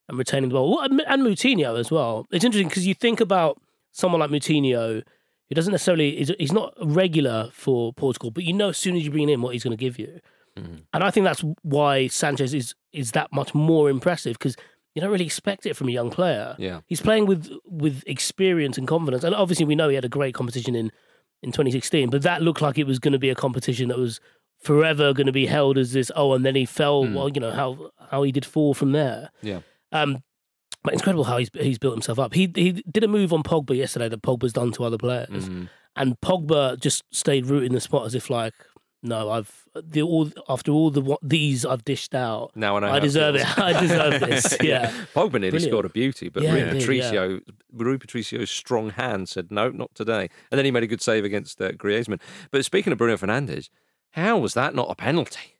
[0.09, 2.29] and retaining the ball, and Moutinho as well.
[2.31, 5.03] It's interesting because you think about someone like Moutinho,
[5.49, 8.95] who doesn't necessarily he's, he's not a regular for Portugal, but you know as soon
[8.95, 10.21] as you bring him in what he's going to give you.
[10.57, 10.83] Mm.
[10.93, 14.57] And I think that's why Sanchez is is that much more impressive because
[14.95, 16.55] you don't really expect it from a young player.
[16.59, 16.81] Yeah.
[16.87, 20.35] He's playing with with experience and confidence, and obviously we know he had a great
[20.35, 20.91] competition in
[21.43, 24.21] in 2016, but that looked like it was going to be a competition that was
[24.63, 26.11] forever going to be held as this.
[26.15, 27.05] Oh, and then he fell.
[27.13, 29.31] Well, you know how how he did fall from there.
[29.43, 29.61] Yeah.
[29.91, 30.23] Um,
[30.85, 32.35] but incredible how he's he's built himself up.
[32.35, 35.49] He he did a move on Pogba yesterday that Pogba's done to other players,
[35.97, 38.55] and Pogba just stayed rooted in the spot as if like,
[39.03, 42.53] no, I've the all after all the what these I've dished out.
[42.55, 42.89] Now I know.
[42.93, 43.49] I deserve feels.
[43.49, 43.59] it.
[43.59, 44.57] I deserve this.
[44.63, 44.91] Yeah.
[45.15, 45.63] Pogba nearly Brilliant.
[45.73, 47.41] scored a beauty, but Yeah, Rui he did, Patricio,
[47.73, 50.29] Rui Patricio's strong hand said no, not today.
[50.51, 52.21] And then he made a good save against uh, Griezmann.
[52.51, 53.69] But speaking of Bruno Fernandes,
[54.13, 55.59] how was that not a penalty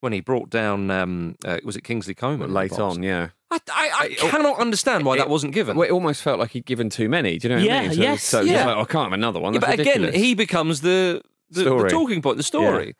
[0.00, 0.90] when he brought down?
[0.90, 3.28] Um, uh, was it Kingsley Coman Late on, yeah.
[3.50, 5.76] I, I, I cannot understand why that wasn't given.
[5.76, 7.38] Well, it almost felt like he'd given too many.
[7.38, 7.92] Do you know what Yeah, I mean?
[7.92, 8.64] So, yes, so yeah.
[8.66, 9.52] like, oh, I can't have another one.
[9.52, 11.20] Yeah, That's but again, he becomes the
[11.54, 12.94] the, the talking point, the story.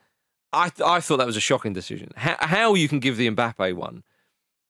[0.53, 2.11] I th- I thought that was a shocking decision.
[2.17, 4.03] How, how you can give the Mbappe one,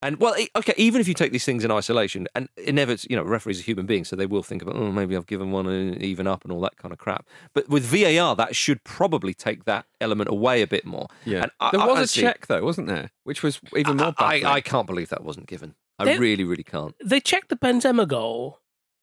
[0.01, 3.25] and well, okay, even if you take these things in isolation, and inevitably, you know,
[3.25, 6.01] referees are human beings, so they will think about, oh, maybe I've given one and
[6.01, 7.27] even up and all that kind of crap.
[7.53, 11.09] But with VAR, that should probably take that element away a bit more.
[11.25, 11.43] Yeah.
[11.43, 13.11] And I- there I- was I a see- check, though, wasn't there?
[13.25, 14.43] Which was even more I.
[14.43, 15.75] I, I can't believe that wasn't given.
[15.99, 16.95] I They- really, really can't.
[17.05, 18.61] They checked the Benzema goal,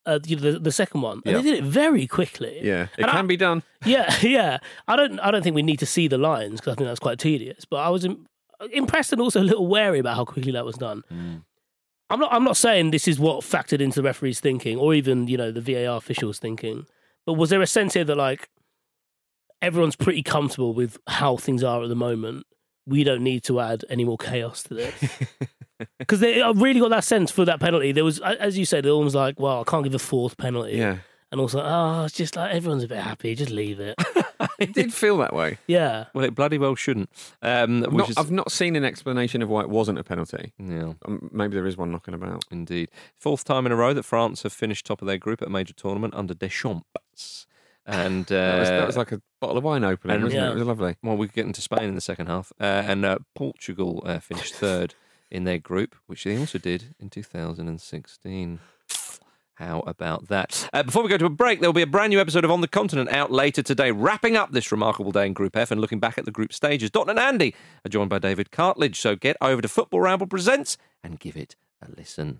[0.09, 1.37] uh, you know, the, the second one, and Yeah.
[1.37, 2.59] they did it very quickly.
[2.61, 3.63] Yeah, it And can I- be done.
[3.85, 4.57] Yeah, yeah.
[4.87, 5.19] I don't.
[5.19, 7.63] I don't think we need to see the lines because I think that's quite tedious.
[7.65, 8.25] But I was im-
[8.73, 11.03] impressed and also a little wary about how quickly that was done.
[12.09, 12.33] I'm not.
[12.33, 15.51] I'm not saying this is what factored into the referee's thinking, or even you know
[15.51, 16.85] the VAR officials' thinking.
[17.25, 18.49] But was there a sense here that like
[19.61, 22.45] everyone's pretty comfortable with how things are at the moment?
[22.89, 24.93] We don't need to add any more chaos to this.
[25.97, 27.93] Because they I really got that sense for that penalty.
[27.93, 30.73] There was, as you said, it was like, well, I can't give a fourth penalty.
[30.75, 30.97] Yeah.
[31.31, 33.33] And also, oh, it's just like everyone's a bit happy.
[33.33, 33.95] Just leave it.
[34.57, 35.57] It did feel that way.
[35.67, 36.05] Yeah.
[36.13, 37.09] Well, it bloody well shouldn't.
[37.41, 40.03] Um, I've which not, is, I've not seen an explanation of why it wasn't a
[40.03, 40.53] penalty.
[40.57, 40.93] yeah.
[41.05, 42.43] Um, maybe there is one knocking about.
[42.51, 42.89] Indeed.
[43.17, 45.51] Fourth time in a row that France have finished top of their group at a
[45.51, 47.47] major tournament under Deschamps.
[47.91, 50.49] And uh, That was, that was like a bottle of wine opening, and- wasn't Yeah.
[50.49, 50.51] it?
[50.51, 50.95] It was lovely.
[51.01, 52.53] well, we get into Spain in the second half.
[52.59, 54.93] Uh, and uh, Portugal uh, finished third
[55.31, 58.59] in their group, which they also did in 2016.
[59.55, 60.69] How about that?
[60.71, 62.51] Uh, before we go to a break, there will be a brand new episode of
[62.51, 65.81] On the Continent out later today, wrapping up this remarkable day in Group F and
[65.81, 66.89] looking back at the group stages.
[66.91, 67.53] Dot and Andy
[67.85, 68.95] are joined by David Cartledge.
[68.95, 72.39] So get over to Football Ramble Presents and give it a listen.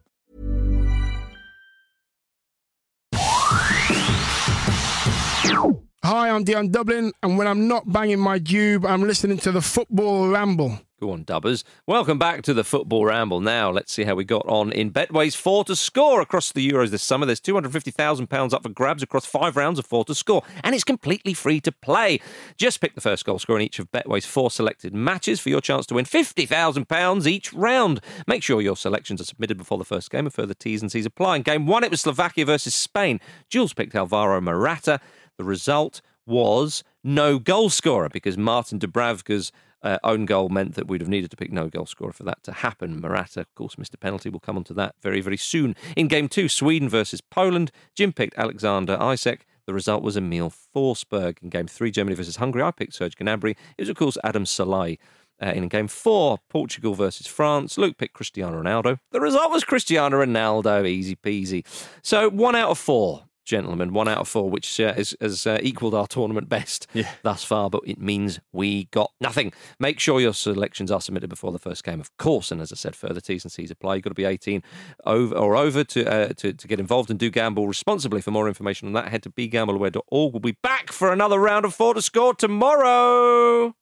[6.03, 9.61] Hi, I'm Dion Dublin, and when I'm not banging my dube, I'm listening to the
[9.61, 10.79] Football Ramble.
[10.99, 11.63] Go on, Dubbers.
[11.85, 13.39] Welcome back to the Football Ramble.
[13.39, 16.89] Now, let's see how we got on in Betway's four to score across the Euros
[16.89, 17.27] this summer.
[17.27, 21.35] There's £250,000 up for grabs across five rounds of four to score, and it's completely
[21.35, 22.19] free to play.
[22.57, 25.61] Just pick the first goal scorer in each of Betway's four selected matches for your
[25.61, 28.01] chance to win £50,000 each round.
[28.25, 31.05] Make sure your selections are submitted before the first game, and further T's and C's
[31.05, 31.37] apply.
[31.37, 33.19] In game one, it was Slovakia versus Spain.
[33.49, 34.99] Jules picked Alvaro Morata.
[35.41, 39.51] The result was no goal scorer because Martin Dubravka's
[39.81, 42.43] uh, own goal meant that we'd have needed to pick no goal scorer for that
[42.43, 43.01] to happen.
[43.01, 44.29] Morata, of course, missed a penalty.
[44.29, 45.75] We'll come on to that very, very soon.
[45.97, 49.47] In game two, Sweden versus Poland, Jim picked Alexander Isaac.
[49.65, 51.41] The result was Emil Forsberg.
[51.41, 53.55] In game three, Germany versus Hungary, I picked Serge Gnabry.
[53.79, 54.99] It was, of course, Adam Szalai.
[55.41, 58.99] Uh, in game four, Portugal versus France, Luke picked Cristiano Ronaldo.
[59.09, 61.65] The result was Cristiano Ronaldo, easy peasy.
[62.03, 65.59] So one out of four gentlemen, one out of four, which uh, has, has uh,
[65.61, 67.11] equaled our tournament best Yeah.
[67.21, 69.51] thus far, but it means we got nothing.
[69.77, 72.49] Make sure your selections are submitted before the first game, of course.
[72.51, 73.95] And as I said, further T's and C's apply.
[73.95, 74.63] You've got to be 18
[75.05, 78.21] over or over to, uh, to, to get involved and do gamble responsibly.
[78.21, 80.33] For more information on that, head to begambleaware.org.
[80.33, 83.75] We'll be back for another round of four to score tomorrow.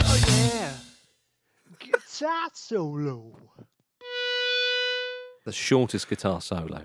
[0.00, 0.72] Oh yeah,
[1.78, 3.32] guitar solo.
[5.48, 6.82] The shortest guitar solo.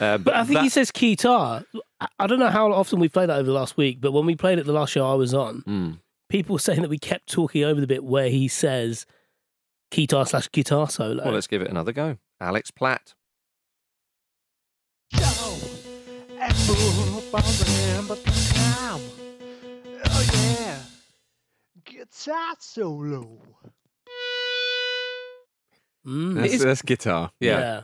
[0.00, 1.62] Uh, But I think that- he says guitar.
[2.00, 4.26] I- I don't know how often we played that over the last week, but when
[4.26, 5.98] we played it the last show I was on, Mm.
[6.28, 9.06] people were saying that we kept talking over the bit where he says
[9.92, 11.22] guitar slash guitar solo.
[11.22, 12.18] Well, let's give it another go.
[12.40, 13.14] Alex Platt.
[20.04, 20.78] Oh yeah,
[21.84, 23.38] guitar solo.
[26.06, 26.34] Mm.
[26.34, 27.30] That's, that's guitar.
[27.40, 27.82] Yeah.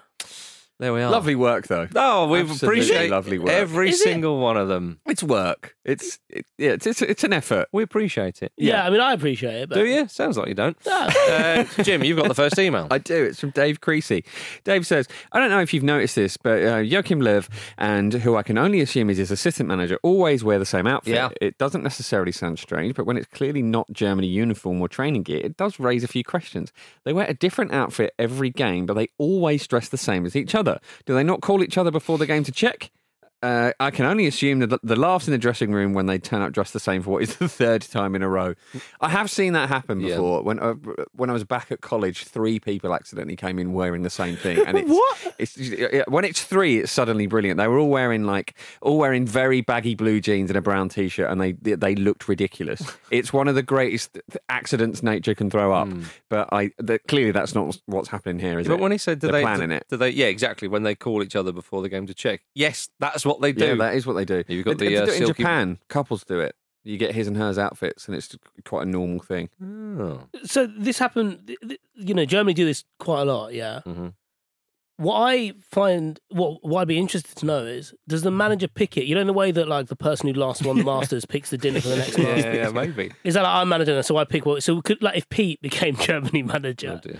[0.81, 1.11] There we are.
[1.11, 1.89] Lovely work, though.
[1.97, 3.51] Oh, we Absolutely appreciate lovely work.
[3.51, 4.05] every Is it?
[4.05, 5.01] single one of them.
[5.07, 5.75] It's work.
[5.85, 6.71] It's it, yeah.
[6.71, 7.67] It's, it's it's an effort.
[7.73, 8.53] We appreciate it.
[8.57, 8.85] Yeah.
[8.87, 9.69] I mean, I appreciate it.
[9.71, 10.07] But Do you?
[10.07, 10.77] Sounds like you don't.
[10.87, 11.09] No.
[11.29, 12.87] Uh, Jim, you've got the first email.
[12.93, 13.25] I do.
[13.25, 14.25] It's from Dave Creasy.
[14.65, 18.37] Dave says, I don't know if you've noticed this, but uh, Joachim Löw, and who
[18.37, 21.15] I can only assume is his assistant manager, always wear the same outfit.
[21.15, 21.31] Yeah.
[21.41, 25.41] It doesn't necessarily sound strange, but when it's clearly not Germany uniform or training gear,
[25.43, 26.73] it does raise a few questions.
[27.05, 30.55] They wear a different outfit every game, but they always dress the same as each
[30.55, 30.68] other.
[31.07, 32.91] Do they not call each other before the game to check?
[33.41, 36.43] Uh, I can only assume that the, laughs in the dressing room when they turn
[36.43, 38.55] up dressed the same for what is the third time in a row.
[39.01, 40.17] I have seen that happen Yeah.
[40.17, 40.43] before.
[40.43, 40.75] When uh,
[41.13, 44.59] when I was back at college, three people accidentally came in wearing the same thing.
[44.67, 45.35] And it's, What?
[45.39, 47.59] It's yeah, when it's three, it's suddenly brilliant.
[47.59, 51.31] They were all wearing like all wearing very baggy blue jeans and a brown t-shirt,
[51.31, 52.83] and they they looked ridiculous.
[53.13, 55.89] it's one of the greatest accidents nature can throw up.
[56.29, 56.71] But I
[57.07, 58.71] clearly that's not what's happening here, is it?
[58.71, 59.87] but when he said, do They're they, planning do, it?
[59.91, 60.67] do they, yeah, exactly.
[60.67, 62.41] When they call each other before the game to check.
[62.55, 63.67] Yes, that's what they do.
[63.67, 64.43] Yeah, that is what they do.
[64.49, 65.79] You've got They- the, they uh, do it in silky- Japan.
[65.89, 66.57] Couples do it.
[66.85, 69.51] You get his and hers outfits, and it's quite a normal thing.
[69.63, 70.23] Oh.
[70.45, 71.47] So this happened.
[71.47, 73.53] th- th- You know, Germany do this quite a lot.
[73.53, 73.81] Yeah.
[73.87, 74.15] Mhm.
[74.99, 78.97] What I find, what what I'd be interested to know is, does the manager pick
[78.97, 79.05] it?
[79.05, 81.51] You know, in the way that like the person who last won the Masters picks
[81.51, 82.45] the dinner for the next Yeah, Masters.
[82.45, 83.13] yeah, yeah, maybe.
[83.25, 84.63] Is that like I'm managing, so I pick what?
[84.63, 87.11] So could like if Pete became Germany manager, Oh,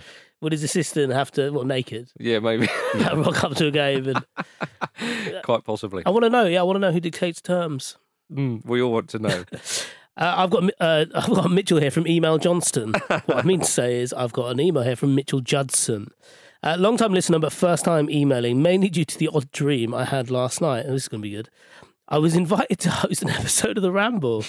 [0.41, 2.67] would his assistant have to what naked Yeah, maybe.
[3.13, 4.07] rock up to a game?
[4.07, 6.03] And Quite possibly.
[6.05, 6.45] I want to know.
[6.45, 7.97] Yeah, I want to know who dictates terms.
[8.31, 9.43] Mm, we all want to know.
[10.17, 12.93] Uh, I've got uh, I've got Mitchell here from Email Johnston.
[13.07, 16.11] what I mean to say is I've got an email here from Mitchell Judson.
[16.61, 20.03] Uh, long time listener, but first time emailing, mainly due to the odd dream I
[20.03, 20.85] had last night.
[20.85, 21.49] Oh, this is going to be good.
[22.09, 24.43] I was invited to host an episode of The Ramble.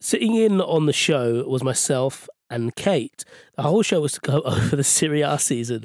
[0.00, 3.24] Sitting in on the show was myself and Kate.
[3.54, 5.84] The whole show was to go over the Serie A season.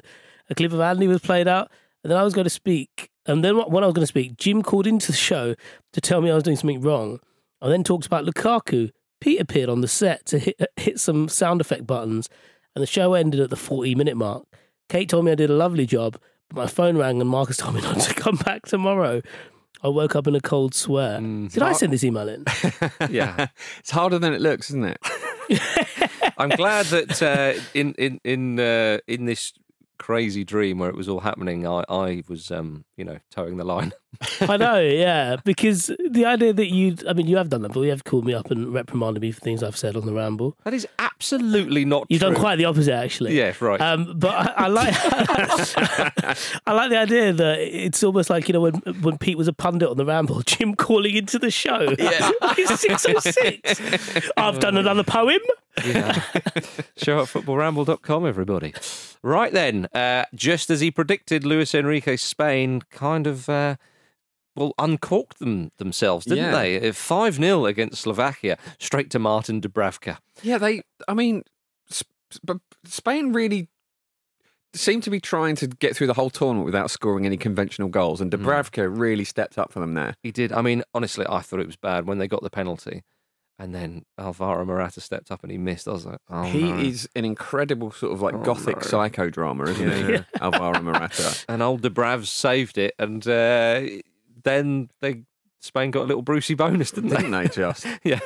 [0.49, 1.69] A clip of Andy was played out,
[2.03, 3.09] and then I was going to speak.
[3.27, 5.53] And then when I was going to speak, Jim called into the show
[5.93, 7.19] to tell me I was doing something wrong.
[7.61, 8.89] I then talked about Lukaku.
[9.21, 12.29] Pete appeared on the set to hit, hit some sound effect buttons,
[12.75, 14.43] and the show ended at the 40 minute mark.
[14.93, 17.73] Kate told me I did a lovely job, but my phone rang and Marcus told
[17.73, 19.23] me not to come back tomorrow.
[19.81, 21.19] I woke up in a cold sweat.
[21.19, 22.45] Did I send this email in?
[23.09, 23.47] yeah,
[23.79, 24.99] it's harder than it looks, isn't it?
[26.37, 29.53] I'm glad that uh, in in in uh, in this
[29.97, 33.63] crazy dream where it was all happening, I I was um you know towing the
[33.63, 33.93] line.
[34.41, 37.81] I know, yeah, because the idea that you, I mean, you have done that, but
[37.81, 40.55] you have called me up and reprimanded me for things I've said on the ramble.
[40.63, 42.07] That is absolutely not.
[42.09, 43.37] You've done quite the opposite, actually.
[43.37, 43.79] Yeah, right.
[43.81, 44.93] Um, but I, I like,
[46.67, 49.53] I like the idea that it's almost like you know when when Pete was a
[49.53, 51.95] pundit on the ramble, Jim calling into the show.
[51.97, 52.31] Yeah.
[52.57, 54.29] it's six oh six.
[54.37, 55.39] I've done another poem.
[55.85, 56.21] Yeah.
[56.97, 58.73] Show at footballramble.com, everybody.
[59.21, 63.77] Right then, uh, just as he predicted, Luis Enrique Spain kind of, uh,
[64.55, 66.79] well, uncorked them themselves, didn't Yeah.
[66.79, 66.91] they?
[66.91, 70.17] 5 0 against Slovakia, straight to Martin Dubravka.
[70.41, 70.81] Yeah, they.
[71.07, 71.43] I mean,
[72.43, 73.69] but Spain really
[74.75, 78.19] seemed to be trying to get through the whole tournament without scoring any conventional goals,
[78.21, 80.15] and Dubravka really stepped up for them there.
[80.23, 80.51] He did.
[80.51, 83.03] I mean, honestly, I thought it was bad when they got the penalty.
[83.59, 85.87] And then Alvaro Morata stepped up and he missed.
[85.87, 86.79] I was like, oh, he no.
[86.79, 88.81] is an incredible sort of like Oh, gothic no.
[88.81, 90.25] psychodrama, isn't he?
[90.41, 91.37] Alvaro Morata.
[91.47, 92.95] And old Dubravs saved it.
[92.97, 93.81] And uh,
[94.43, 95.23] then they
[95.61, 97.17] Spain got a little Brucey bonus, didn't they?
[97.17, 97.85] Didn't they just?
[98.03, 98.19] yeah.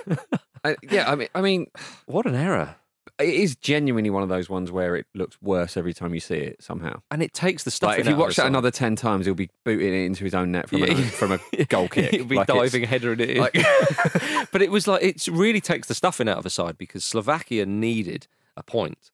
[0.64, 1.68] I, yeah, I mean, I mean,
[2.08, 2.76] What an error.
[3.20, 6.36] it is genuinely one of those ones where it looks worse every time you see
[6.38, 7.00] it somehow.
[7.12, 8.48] And it takes the stuff Like if you watch that side.
[8.48, 10.94] another ten times, he'll be booting it into his own net from, Yeah.
[10.94, 12.10] a, from a goal kick.
[12.12, 13.38] He'll be Like diving headering it in.
[13.38, 13.54] like-
[14.52, 17.66] but it was like it really takes the stuffing out of a side because Slovakia
[17.68, 19.12] needed a point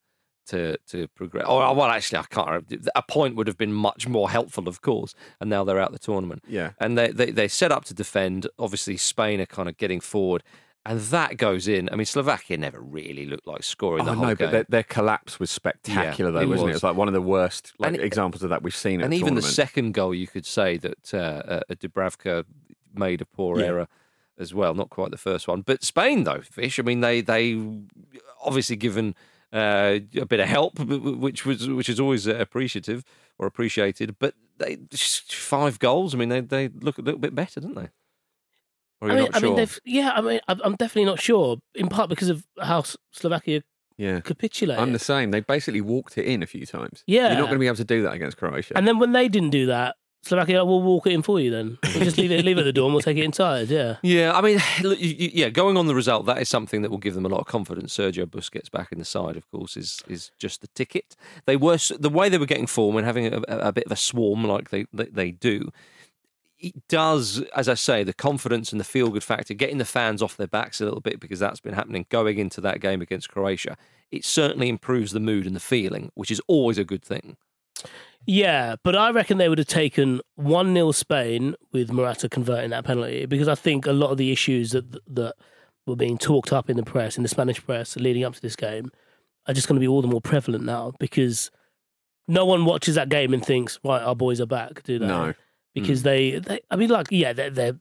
[0.48, 1.46] to to progress.
[1.48, 2.48] Oh well, actually, I can't.
[2.48, 2.76] remember.
[2.96, 5.16] A point would have been much more helpful, of course.
[5.40, 6.44] And now they're out the tournament.
[6.48, 6.72] Yeah.
[6.80, 8.48] and they they they set up to defend.
[8.60, 10.44] Obviously, Spain are kind of getting forward.
[10.86, 11.88] And that goes in.
[11.94, 14.48] I mean, Slovakia never really looked like scoring Oh the whole no, game.
[14.48, 16.72] but their, their collapse was spectacular, Yeah, though, it wasn't it?
[16.72, 16.76] It was.
[16.76, 19.00] It's like one of the worst like, it- examples of that we've seen.
[19.00, 22.44] At and even the second goal, you could say that uh, uh, Dubravka
[22.94, 23.68] made a poor Yeah.
[23.68, 23.88] error
[24.38, 24.74] as well.
[24.74, 26.78] Not quite the first one, but Spain though, Vish.
[26.80, 27.58] I mean, they they
[28.44, 29.16] obviously given
[29.54, 33.04] uh, a bit of help, which was which is always uh, appreciative
[33.38, 34.18] or appreciated.
[34.20, 36.14] But they five goals.
[36.14, 37.90] I mean, they they look a little bit better, don't they?
[39.00, 39.50] Or I mean, I sure?
[39.50, 40.12] mean, they've, yeah.
[40.16, 41.58] I mean, I'm definitely not sure.
[41.76, 43.62] In part because of how Slovakia
[43.98, 44.82] yeah, capitulated.
[44.82, 45.32] I'm the same.
[45.32, 47.04] They basically walked it in a few times.
[47.06, 47.28] Yeah.
[47.28, 48.76] you're not going to be able to do that against Croatia.
[48.76, 51.52] And then when they didn't do that, Slovakia, we'll walk it in for you.
[51.52, 53.68] Then we'll just leave it, leave it at the door, and we'll take it inside.
[53.68, 53.98] Yeah.
[54.02, 56.90] Yeah, I mean, look, you- you- yeah, going on the result, that is something that
[56.92, 57.96] will give them a lot of confidence.
[57.98, 61.16] Sergio Busquets back in the side, of course, is is just the ticket.
[61.46, 63.92] They were the way they were getting form and having a, a, a bit of
[63.92, 65.72] a swarm like they, they they do.
[66.58, 70.22] It does, as I say, the confidence and the feel good factor, getting the fans
[70.22, 73.28] off their backs a little bit because that's been happening going into that game against
[73.28, 73.76] Croatia.
[74.12, 77.36] It certainly improves the mood and the feeling, which is always a good thing.
[78.26, 82.86] Yeah, but I reckon they would have taken 1 0 Spain with Morata converting that
[82.86, 85.36] penalty because I think a lot of the issues that that
[85.86, 88.56] were being talked up in the press, in the Spanish press, leading up to this
[88.56, 88.92] game,
[89.48, 91.52] are just going to be all the more prevalent now because
[92.28, 95.08] no one watches that game and thinks, right, our boys are back, do they?
[95.08, 95.34] No.
[95.74, 96.04] Because mm.
[96.04, 97.80] they, they, I mean, like, yeah, they're, they're,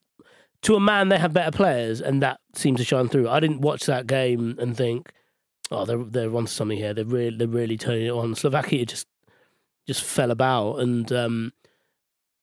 [0.62, 3.28] to a man, they have better players, and that seems to shine through.
[3.28, 5.12] I didn't watch that game and think,
[5.70, 6.94] oh, they're, they're onto something here.
[6.94, 8.34] They're really, they're really turning it on.
[8.34, 9.06] Slovakia just
[9.86, 10.76] just fell about.
[10.80, 11.52] And um,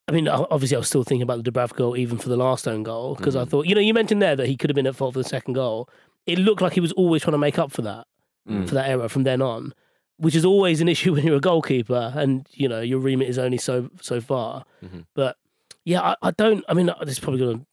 [0.07, 2.67] I mean, obviously, I was still thinking about the Dubravka goal even for the last
[2.67, 4.87] own goal because I thought, you know, you mentioned there that he could have been
[4.87, 5.87] at fault for the second goal.
[6.25, 8.05] It looked like he was always trying to make up for that,
[8.47, 8.67] Mm.
[8.67, 9.73] for that error from then on,
[10.17, 13.37] which is always an issue when you're a goalkeeper and you know your remit is
[13.37, 14.65] only so so far.
[14.83, 15.05] Mhm.
[15.13, 15.37] But
[15.85, 16.63] yeah, I, I don't.
[16.67, 17.65] I mean, this is probably going to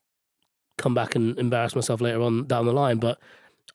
[0.77, 3.19] come back and embarrass myself later on down the line, but.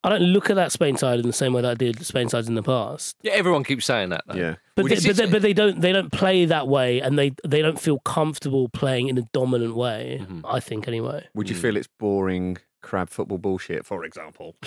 [0.05, 2.29] I don't look at that Spain side in the same way that I did Spain
[2.29, 3.17] sides in the past.
[3.23, 4.25] Yeah, everyone keeps saying that.
[4.27, 4.35] Though.
[4.35, 4.55] Yeah.
[4.75, 7.33] But Well, they, but, they, but they don't they don't play that way, and they
[7.47, 10.21] they don't feel comfortable playing in a dominant way.
[10.23, 10.47] Mm-hmm.
[10.47, 11.27] I think anyway.
[11.35, 14.57] Would you feel it's boring crab football bullshit, for example?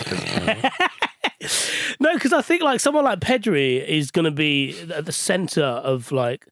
[1.99, 5.63] No, because I think like someone like Pedri is going to be at the center
[5.63, 6.45] of like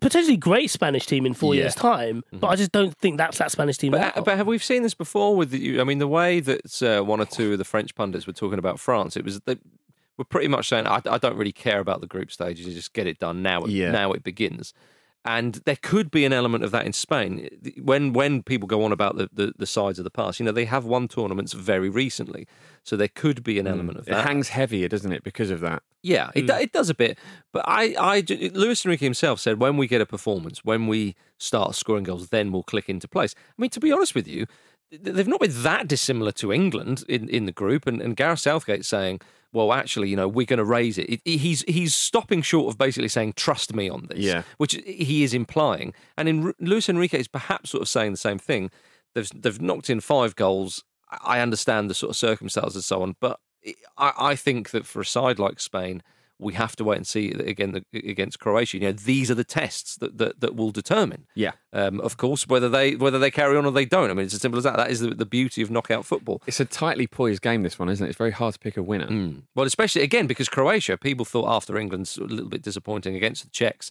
[0.00, 1.62] potentially great Spanish team in four Yeah.
[1.62, 2.22] years' time.
[2.32, 3.92] But I just don't think that's that Spanish team.
[3.92, 4.22] But, now.
[4.22, 5.36] but have we seen this before?
[5.36, 8.26] With the, I mean, the way that uh, one or two of the French pundits
[8.26, 9.56] were talking about France, it was they
[10.16, 12.92] were pretty much saying, "I, I don't really care about the group stages; you just
[12.92, 13.62] get it done now.
[13.64, 13.90] It, Yeah.
[13.90, 14.72] Now it begins."
[15.22, 17.50] And there could be an element of that in Spain.
[17.82, 20.52] When when people go on about the, the, the sides of the past, you know,
[20.52, 22.46] they have won tournaments very recently,
[22.84, 24.18] so there could be an element of Mm.
[24.18, 25.82] It hangs heavier, doesn't it, because of that?
[26.02, 27.18] Yeah, it, do- it does a bit.
[27.52, 31.74] But I, I, Luis Enrique himself said when we get a performance, when we start
[31.74, 33.34] scoring goals, then we'll click into place.
[33.36, 34.46] I mean, to be honest with you,
[34.90, 37.86] they've not been that dissimilar to England in, in the group.
[37.86, 39.20] And, and Gareth Southgate saying,
[39.52, 41.10] well, actually, you know, we're going to raise it.
[41.10, 44.42] It- He's he's stopping short of basically saying, trust me on this, Yeah.
[44.58, 45.92] which he is implying.
[46.16, 48.70] And in Luis Enrique is perhaps sort of saying the same thing.
[49.14, 50.84] They've, they've knocked in five goals.
[51.24, 53.40] I understand the sort of circumstances and so on, but
[53.98, 56.02] I, I think that for a side like Spain,
[56.40, 58.78] we have to wait and see again the, against Croatia.
[58.78, 61.52] You know, these are the tests that that, that will determine, Yeah.
[61.72, 64.10] um, of course, whether they whether they carry on or they don't.
[64.10, 64.76] I mean, it's as simple as that.
[64.76, 66.42] That is the, the beauty of knockout football.
[66.46, 68.08] It's a tightly poised game, this one, isn't it?
[68.10, 69.06] It's very hard to pick a winner.
[69.08, 69.42] Mm.
[69.54, 73.50] Well, especially again because Croatia, people thought after England's a little bit disappointing against the
[73.50, 73.90] Czechs.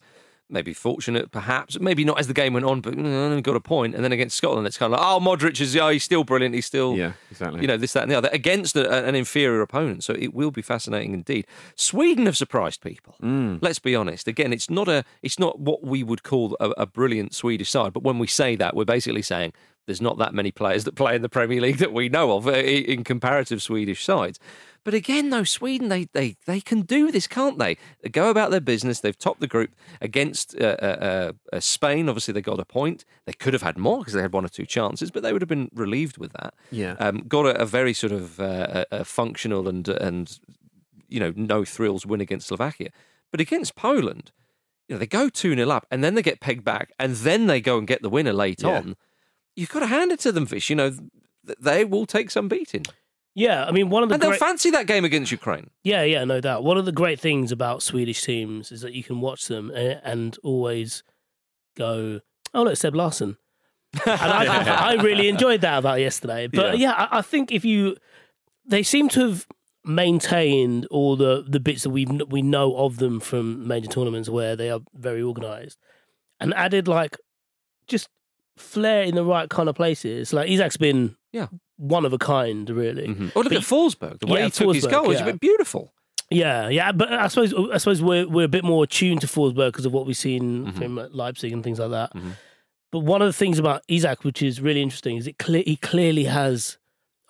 [0.51, 1.79] Maybe fortunate, perhaps.
[1.79, 2.95] Maybe not as the game went on, but
[3.43, 3.93] got a point.
[3.93, 6.55] And then against Scotland, it's kind of like, oh, Modric is, oh, he's still brilliant.
[6.55, 7.61] He's still, Yeah, exactly.
[7.61, 10.03] you know, this, that, and the other against a, an inferior opponent.
[10.03, 11.45] So it will be fascinating indeed.
[11.75, 13.15] Sweden have surprised people.
[13.21, 13.59] Mm.
[13.61, 14.27] Let's be honest.
[14.27, 17.93] Again, it's not a, it's not what we would call a, a brilliant Swedish side.
[17.93, 19.53] But when we say that, we're basically saying
[19.85, 22.47] there's not that many players that play in the Premier League that we know of
[22.47, 24.39] uh, in comparative Swedish sides.
[24.83, 27.77] But again, though, Sweden they they they can do this, can't they?
[28.01, 28.99] They go about their business.
[29.01, 29.71] They've topped the group
[30.01, 32.09] against uh, uh, uh, Spain.
[32.09, 33.05] Obviously, they got a point.
[33.25, 35.41] They could have had more because they had one or two chances, but they would
[35.41, 36.53] have been relieved with that.
[36.71, 36.93] Yeah.
[36.99, 40.39] um, got a, a very sort of uh, a, a functional and and
[41.07, 42.89] you know no thrills win against Slovakia,
[43.31, 44.31] but against Poland.
[44.87, 47.45] You know, they go 2 0 up and then they get pegged back and then
[47.45, 48.77] they go and get the winner late Yeah.
[48.77, 48.95] on.
[49.55, 50.67] You've got to hand it to them, Vish.
[50.71, 50.97] You know,
[51.59, 52.85] they will take some beating.
[53.39, 55.69] Yeah, I mean one of the And they'll great, fancy that game against Ukraine.
[55.83, 56.63] yeah yeah no doubt.
[56.63, 60.01] One of the great things about Swedish teams is that you can watch them and,
[60.03, 61.03] and always
[61.77, 62.19] go,
[62.53, 63.37] oh look, Seb Larsson.
[64.05, 66.47] and I, I really enjoyed that about yesterday.
[66.47, 67.95] But yeah, I, I think if you,
[68.65, 69.47] they seem to have
[69.85, 74.55] maintained all the the bits that we we know of them from major tournaments where
[74.55, 75.79] they are very organised,
[76.39, 77.17] and added like
[77.87, 78.09] just
[78.57, 80.33] flair in the right kind of places.
[80.33, 81.47] Like Isak's been Yeah.
[81.77, 83.07] one of a kind, really.
[83.07, 83.29] Mm-hmm.
[83.35, 84.19] Oh, look But- at Forsberg.
[84.19, 85.31] The way Yeah, he took his Forsberg, goal is yeah.
[85.33, 85.93] beautiful.
[86.31, 89.69] Yeah, yeah, but I suppose I suppose we're we're a bit more attuned to Forsberg
[89.69, 90.77] because of what we've seen Mm-hmm.
[90.77, 92.13] from like, Leipzig and things like that.
[92.13, 92.31] Mm-hmm.
[92.91, 95.75] But one of the things about Isak, which is really interesting, is it cle- he
[95.75, 96.78] clearly has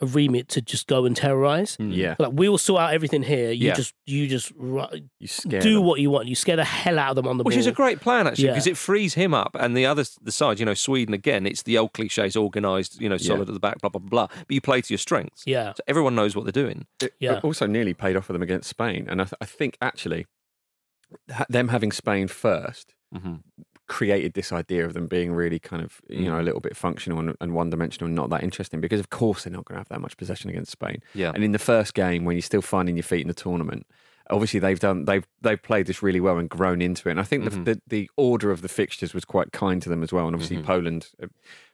[0.02, 1.76] a remit to just go and terrorize.
[1.80, 2.16] Yeah.
[2.20, 3.52] Like we will sort out everything here.
[3.52, 3.74] You Yeah.
[3.76, 4.86] just you just ru-
[5.20, 5.84] You scare do them.
[5.84, 6.28] what you want.
[6.28, 7.60] You scare the hell out of them on the Which ball.
[7.60, 8.52] is a great plan, actually, Yeah.
[8.52, 9.56] because it frees him up.
[9.60, 13.10] And the other the side, you know, Sweden again, it's the old cliches, organised, you
[13.10, 14.28] know, solid at the back, blah, blah, blah.
[14.28, 15.44] But you play to your strengths.
[15.46, 15.74] Yeah.
[15.74, 16.88] So everyone knows what they're doing.
[17.02, 17.40] It Yeah.
[17.44, 19.08] also nearly paid off for them against Spain.
[19.10, 20.26] And I, th- I think actually,
[21.32, 23.36] ha- them having Spain 1st Mm-hmm.
[23.90, 26.26] Created this idea of them being really kind of, you Mm.
[26.28, 29.10] know, a little bit functional and, and one dimensional and not that interesting because, of
[29.10, 31.02] course, they're not going to have that much possession against Spain.
[31.14, 31.32] Yeah.
[31.36, 33.86] And in the first game, when you're still finding your feet in the tournament,
[34.30, 37.12] obviously they've done they've they've played this really well and grown into it.
[37.12, 37.64] And I think Mm-hmm.
[37.66, 40.28] the, the the order of the fixtures was quite kind to them as well.
[40.28, 41.28] And obviously Poland, uh,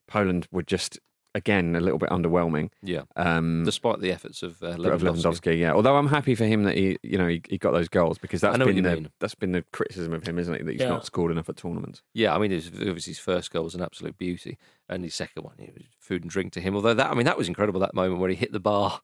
[0.08, 1.00] Poland were just
[1.36, 2.72] again a little bit underwhelming.
[2.82, 3.04] Yeah.
[3.16, 5.02] Um, Despite the efforts of uh, of Lewandowski.
[5.02, 5.74] Lewandowski, yeah.
[5.74, 8.42] Although I'm happy for him that he, you know, he, he got those goals because
[8.42, 10.66] that's I know what been the that's been the criticism of him, isn't it?
[10.66, 10.90] That he's Yeah.
[10.90, 12.02] not scored enough at tournaments.
[12.14, 14.58] Yeah, I mean, it was, obviously his first goal was an absolute beauty,
[14.90, 16.76] and his second one, it was food and drink to him.
[16.76, 17.80] Although that, I mean, that was incredible.
[17.82, 19.02] That moment where he hit the bar,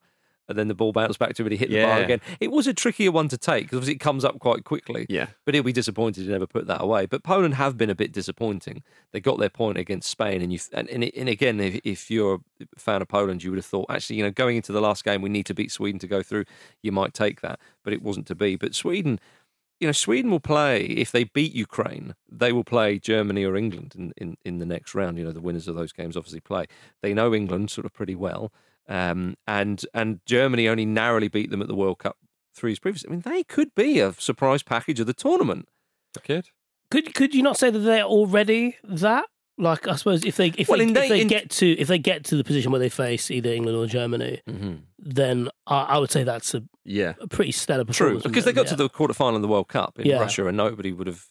[0.48, 2.20] and then the ball bounced back to him, and he hit the bar again.
[2.40, 5.06] It was a trickier one to take because obviously it comes up quite quickly.
[5.08, 5.28] Yeah.
[5.44, 7.06] but he'll be disappointed he never put that away.
[7.06, 8.82] But Poland have been a bit disappointing.
[9.12, 12.40] They got their point against Spain, and you and, and, and again, if, if you're
[12.60, 15.04] a fan of Poland, you would have thought actually, you know, going into the last
[15.04, 16.44] game, we need to beat Sweden to go through.
[16.82, 18.56] You might take that, but it wasn't to be.
[18.56, 19.20] But Sweden
[19.82, 22.14] you know, Sweden will play if they beat Ukraine.
[22.30, 25.18] They will play Germany or England in, in, in the next round.
[25.18, 26.66] You know, the winners of those games obviously play.
[27.00, 28.52] They know England sort of pretty well,
[28.88, 32.16] um, and and Germany only narrowly beat them at the World Cup
[32.54, 33.08] three years previously.
[33.08, 35.68] I mean, they could be a surprise package of the tournament.
[36.22, 36.48] Kid.
[36.90, 39.26] Could could you not say that they're already that?
[39.58, 41.70] Like I suppose if they if Well, they, in if they- they in- get to
[41.78, 44.74] if they get to the position where they face either England or Germany, Mm-hmm.
[44.98, 47.14] then I, I would say that's a, Yeah.
[47.20, 48.22] a pretty stellar True, performance.
[48.24, 50.20] from because they them, got to the quarter final of the World Cup in Yeah.
[50.20, 51.24] Russia, and nobody would have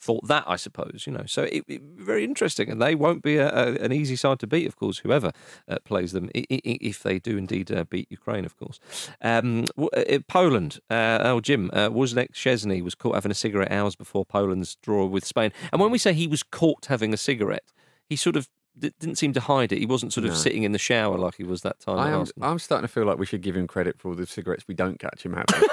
[0.00, 0.44] thought that.
[0.46, 1.24] I suppose you know.
[1.26, 4.46] So it, it- very interesting, and they won't be a, a, an easy side to
[4.46, 4.98] beat, of course.
[4.98, 5.32] Whoever
[5.68, 8.80] uh, plays them, if they do indeed uh, beat Ukraine, of course.
[9.20, 10.78] Um, w- uh, Poland.
[10.90, 15.04] Uh, oh, Jim uh, Wojciech Szczesny was caught having a cigarette hours before Poland's draw
[15.06, 15.52] with Spain.
[15.72, 17.64] And when we say he was caught having a cigarette,
[18.08, 18.48] he sort of
[18.78, 19.78] d- didn't seem to hide it.
[19.78, 20.36] He wasn't sort of No.
[20.36, 21.98] sitting in the shower like he was that time.
[21.98, 24.14] I at am, I'm starting to feel like we should give him credit for all
[24.14, 25.68] the cigarettes we don't catch him having.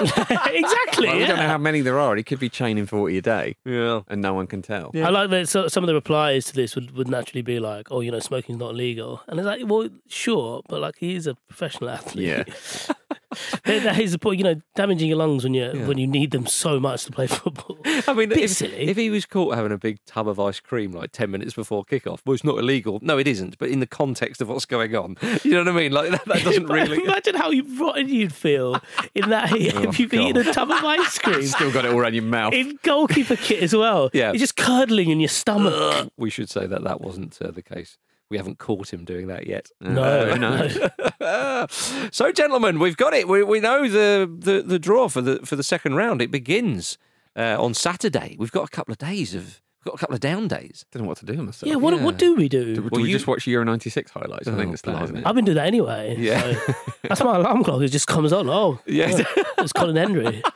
[0.54, 1.06] exactly.
[1.06, 2.16] Like, we don't know how many there are.
[2.16, 4.00] He could be chaining 40 a day yeah.
[4.08, 4.90] and no one can tell.
[4.94, 7.88] I like that so, some of the replies to this would, would naturally be like,
[7.90, 11.26] oh, you know, smoking's not legal," And it's like, well, sure, but like he is
[11.26, 12.26] a professional athlete.
[12.26, 12.44] Yeah.
[13.64, 15.86] that is the point, you know, damaging your lungs when you Yeah.
[15.86, 17.76] when you need them so much to play football.
[18.08, 21.12] I mean, if, if he was caught having a big tub of ice cream like
[21.12, 22.98] 10 minutes before kickoff, well, it's not illegal.
[23.02, 23.58] No, it isn't.
[23.58, 25.92] But in the context of what's going on, you know what I mean?
[25.92, 27.02] Like, that, that doesn't really.
[27.04, 28.80] Imagine how you rotten you'd feel
[29.14, 31.42] in that if you've eaten a tub of ice cream.
[31.42, 32.54] Still got it all around your mouth.
[32.54, 34.10] In goalkeeper kit as well.
[34.12, 34.28] Yeah.
[34.32, 36.10] You're just curdling in your stomach.
[36.16, 37.98] We should say that that wasn't uh, the case.
[38.30, 39.70] We haven't caught him doing that yet.
[39.80, 41.07] No, who
[42.12, 43.28] so, gentlemen, we've got it.
[43.28, 46.22] We, we know the, the, the draw for the for the second round.
[46.22, 46.98] It begins
[47.36, 48.36] uh, on Saturday.
[48.38, 50.84] We've got a couple of days of we've got a couple of down days.
[50.92, 51.68] don't know what to do with myself.
[51.70, 52.04] Yeah, what, Yeah.
[52.04, 52.64] what do we do?
[52.74, 54.48] Do, do Well, we you- just watch Euro 96 highlights?
[54.48, 55.20] I Oh, think it's that, isn't blimey.
[55.20, 55.26] it?
[55.26, 56.16] I've been doing that anyway.
[56.18, 56.54] Yeah.
[56.54, 56.74] so
[57.08, 57.80] that's my alarm clock.
[57.82, 58.48] It just comes on.
[58.48, 59.22] Oh, Yeah.
[59.58, 60.42] it's Colin Hendry.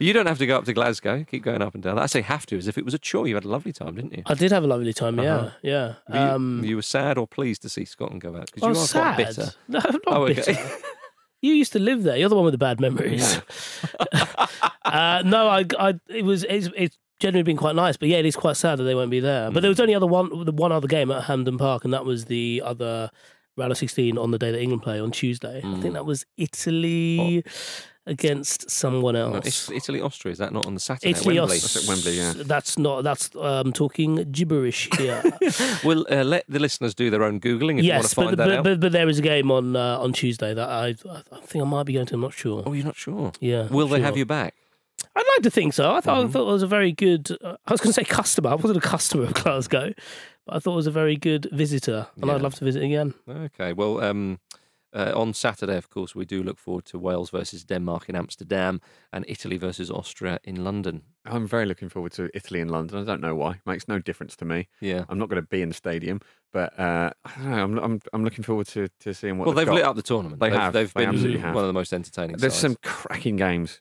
[0.00, 1.24] You don't have to go up to Glasgow.
[1.24, 1.98] Keep going up and down.
[1.98, 3.26] I say have to, as if it was a chore.
[3.26, 4.22] You had a lovely time, didn't you?
[4.26, 5.18] I did have a lovely time.
[5.18, 5.50] Yeah, Uh-huh.
[5.62, 5.94] yeah.
[6.08, 8.66] Were you, Um, you were sad or pleased to see Scotland go out because I
[8.66, 9.36] you was are quite sad.
[9.36, 9.52] bitter.
[9.68, 10.34] No, I'm not Oh, okay.
[10.34, 10.58] bitter.
[11.40, 12.16] You used to live there.
[12.16, 13.40] You're the one with the bad memories.
[14.84, 18.26] uh, no, I, I, it was, it's, it's generally been quite nice, but yeah, it
[18.26, 19.50] is quite sad that they won't be there.
[19.50, 22.04] But there was only other one, the one other game at Hampden Park, and that
[22.04, 23.10] was the other
[23.56, 25.58] round of 16 on the day that England play on Tuesday.
[25.64, 27.44] I think that was Italy
[28.04, 29.46] against someone No, else.
[29.46, 30.32] it's Italy, Austria.
[30.32, 31.10] Is that not on the Saturday?
[31.10, 31.56] Italy, Wembley?
[31.58, 32.32] Aus- That's at Wembley, yeah.
[32.44, 33.04] That's not.
[33.04, 35.22] That's um, talking gibberish here.
[35.84, 38.30] We'll uh, let the listeners do their own googling if you want yes, to find
[38.30, 38.64] but, that but, out.
[38.64, 40.94] but but there is a game on uh, on Tuesday that I
[41.36, 42.14] I think I might be going to.
[42.14, 42.62] I'm not sure.
[42.66, 43.32] oh, you're not sure?
[43.40, 43.68] Yeah.
[43.68, 44.54] Will they have you back?
[45.14, 45.92] I'd like to think so.
[45.94, 46.28] I thought Mm-hmm.
[46.28, 47.30] I thought it was a very good.
[47.42, 48.50] Uh, I was going to say customer.
[48.50, 49.92] I wasn't a customer of Glasgow,
[50.46, 52.34] but I thought it was a very good visitor, and Yeah.
[52.34, 53.14] I'd love to visit again.
[53.28, 53.72] Okay.
[53.74, 54.38] Well, um,
[54.94, 58.80] uh, on Saturday, of course, we do look forward to Wales versus Denmark in Amsterdam
[59.12, 61.02] and Italy versus Austria in London.
[61.24, 62.98] I'm very looking forward to Italy and London.
[62.98, 63.52] I don't know why.
[63.52, 64.68] it Makes no difference to me.
[64.80, 65.04] Yeah.
[65.08, 66.20] I'm not going to be in the stadium,
[66.52, 67.62] but uh, I don't know.
[67.64, 69.74] I'm, I'm, I'm looking forward to, to seeing what well, they've got.
[69.76, 70.40] lit up the tournament.
[70.40, 70.72] They they've, have.
[70.74, 71.54] They've They been absolutely have.
[71.54, 72.36] one of the most entertaining.
[72.36, 72.60] There's sides.
[72.62, 73.80] some cracking games.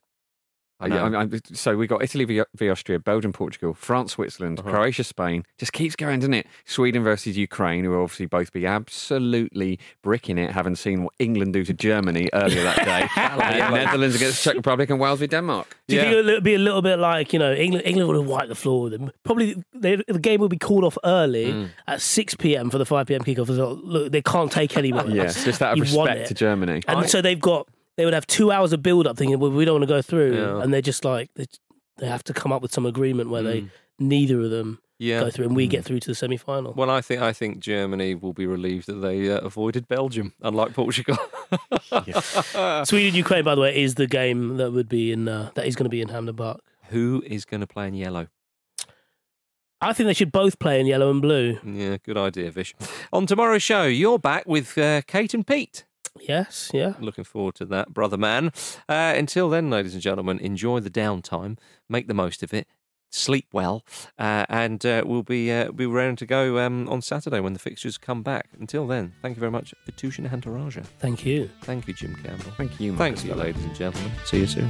[0.82, 1.04] I know.
[1.04, 4.70] I'm- I'm- so we got Italy v, v Austria, Belgium, Portugal, France, Switzerland, Uh-huh.
[4.72, 5.44] Croatia, Spain.
[5.58, 6.48] Just keeps going, doesn't it?
[6.66, 11.54] Sweden versus Ukraine, who will obviously both be absolutely bricking it, having seen what England
[11.54, 13.08] do to Germany earlier that day.
[13.16, 15.78] and Netherlands against Czech Republic and Wales v Denmark.
[15.88, 16.10] Do you Yeah.
[16.12, 17.86] think it'll be a little bit like you know England?
[17.86, 19.12] England would have wiped the floor with them.
[19.24, 21.70] Probably they, the game will be called off early Mm.
[21.88, 22.70] at six p.m.
[22.70, 23.22] for the five p.m.
[23.22, 23.48] kickoff.
[23.50, 25.02] Look, they can't take any more.
[25.12, 26.82] Yeah, just out of You've respect to Germany.
[26.88, 27.68] And so they've got
[27.98, 30.02] they would have two hours of build up thinking, well, we don't want to go
[30.02, 30.62] through, Yeah.
[30.62, 31.46] and they're just like they,
[31.98, 33.68] they have to come up with some agreement where they
[34.00, 35.20] neither of them yeah.
[35.20, 36.74] go through, and we get through to the semi final.
[36.74, 40.74] Well, I think I think Germany will be relieved that they uh, avoided Belgium, unlike
[40.74, 41.18] Portugal.
[42.86, 45.76] Sweden Ukraine, by the way, is the game that would be in uh, that is
[45.76, 46.62] going to be in Hampden Park.
[46.90, 48.28] Who is going to play in yellow?
[49.84, 51.58] I think they should both play in yellow and blue.
[51.66, 52.76] Yeah, good idea, Vish.
[53.12, 55.86] On tomorrow's show, you're back with uh, Kate and Pete.
[56.20, 56.94] Yes, yeah.
[57.00, 58.52] Looking forward to that, brother man.
[58.88, 61.58] Uh, until then, ladies and gentlemen, enjoy the downtime,
[61.90, 62.68] make the most of it,
[63.10, 63.84] sleep well,
[64.18, 67.60] uh, and uh, we'll be uh, be round to go um, on Saturday when the
[67.60, 68.50] fixtures come back.
[68.60, 70.86] Until then, thank you very much, Vithushan Ehantharajah.
[71.00, 71.50] Thank you.
[71.64, 72.52] Thank you, Jim Campbell.
[72.58, 72.96] Thank you.
[72.96, 74.12] Thanks, you, ladies and gentlemen.
[74.26, 74.70] See you soon.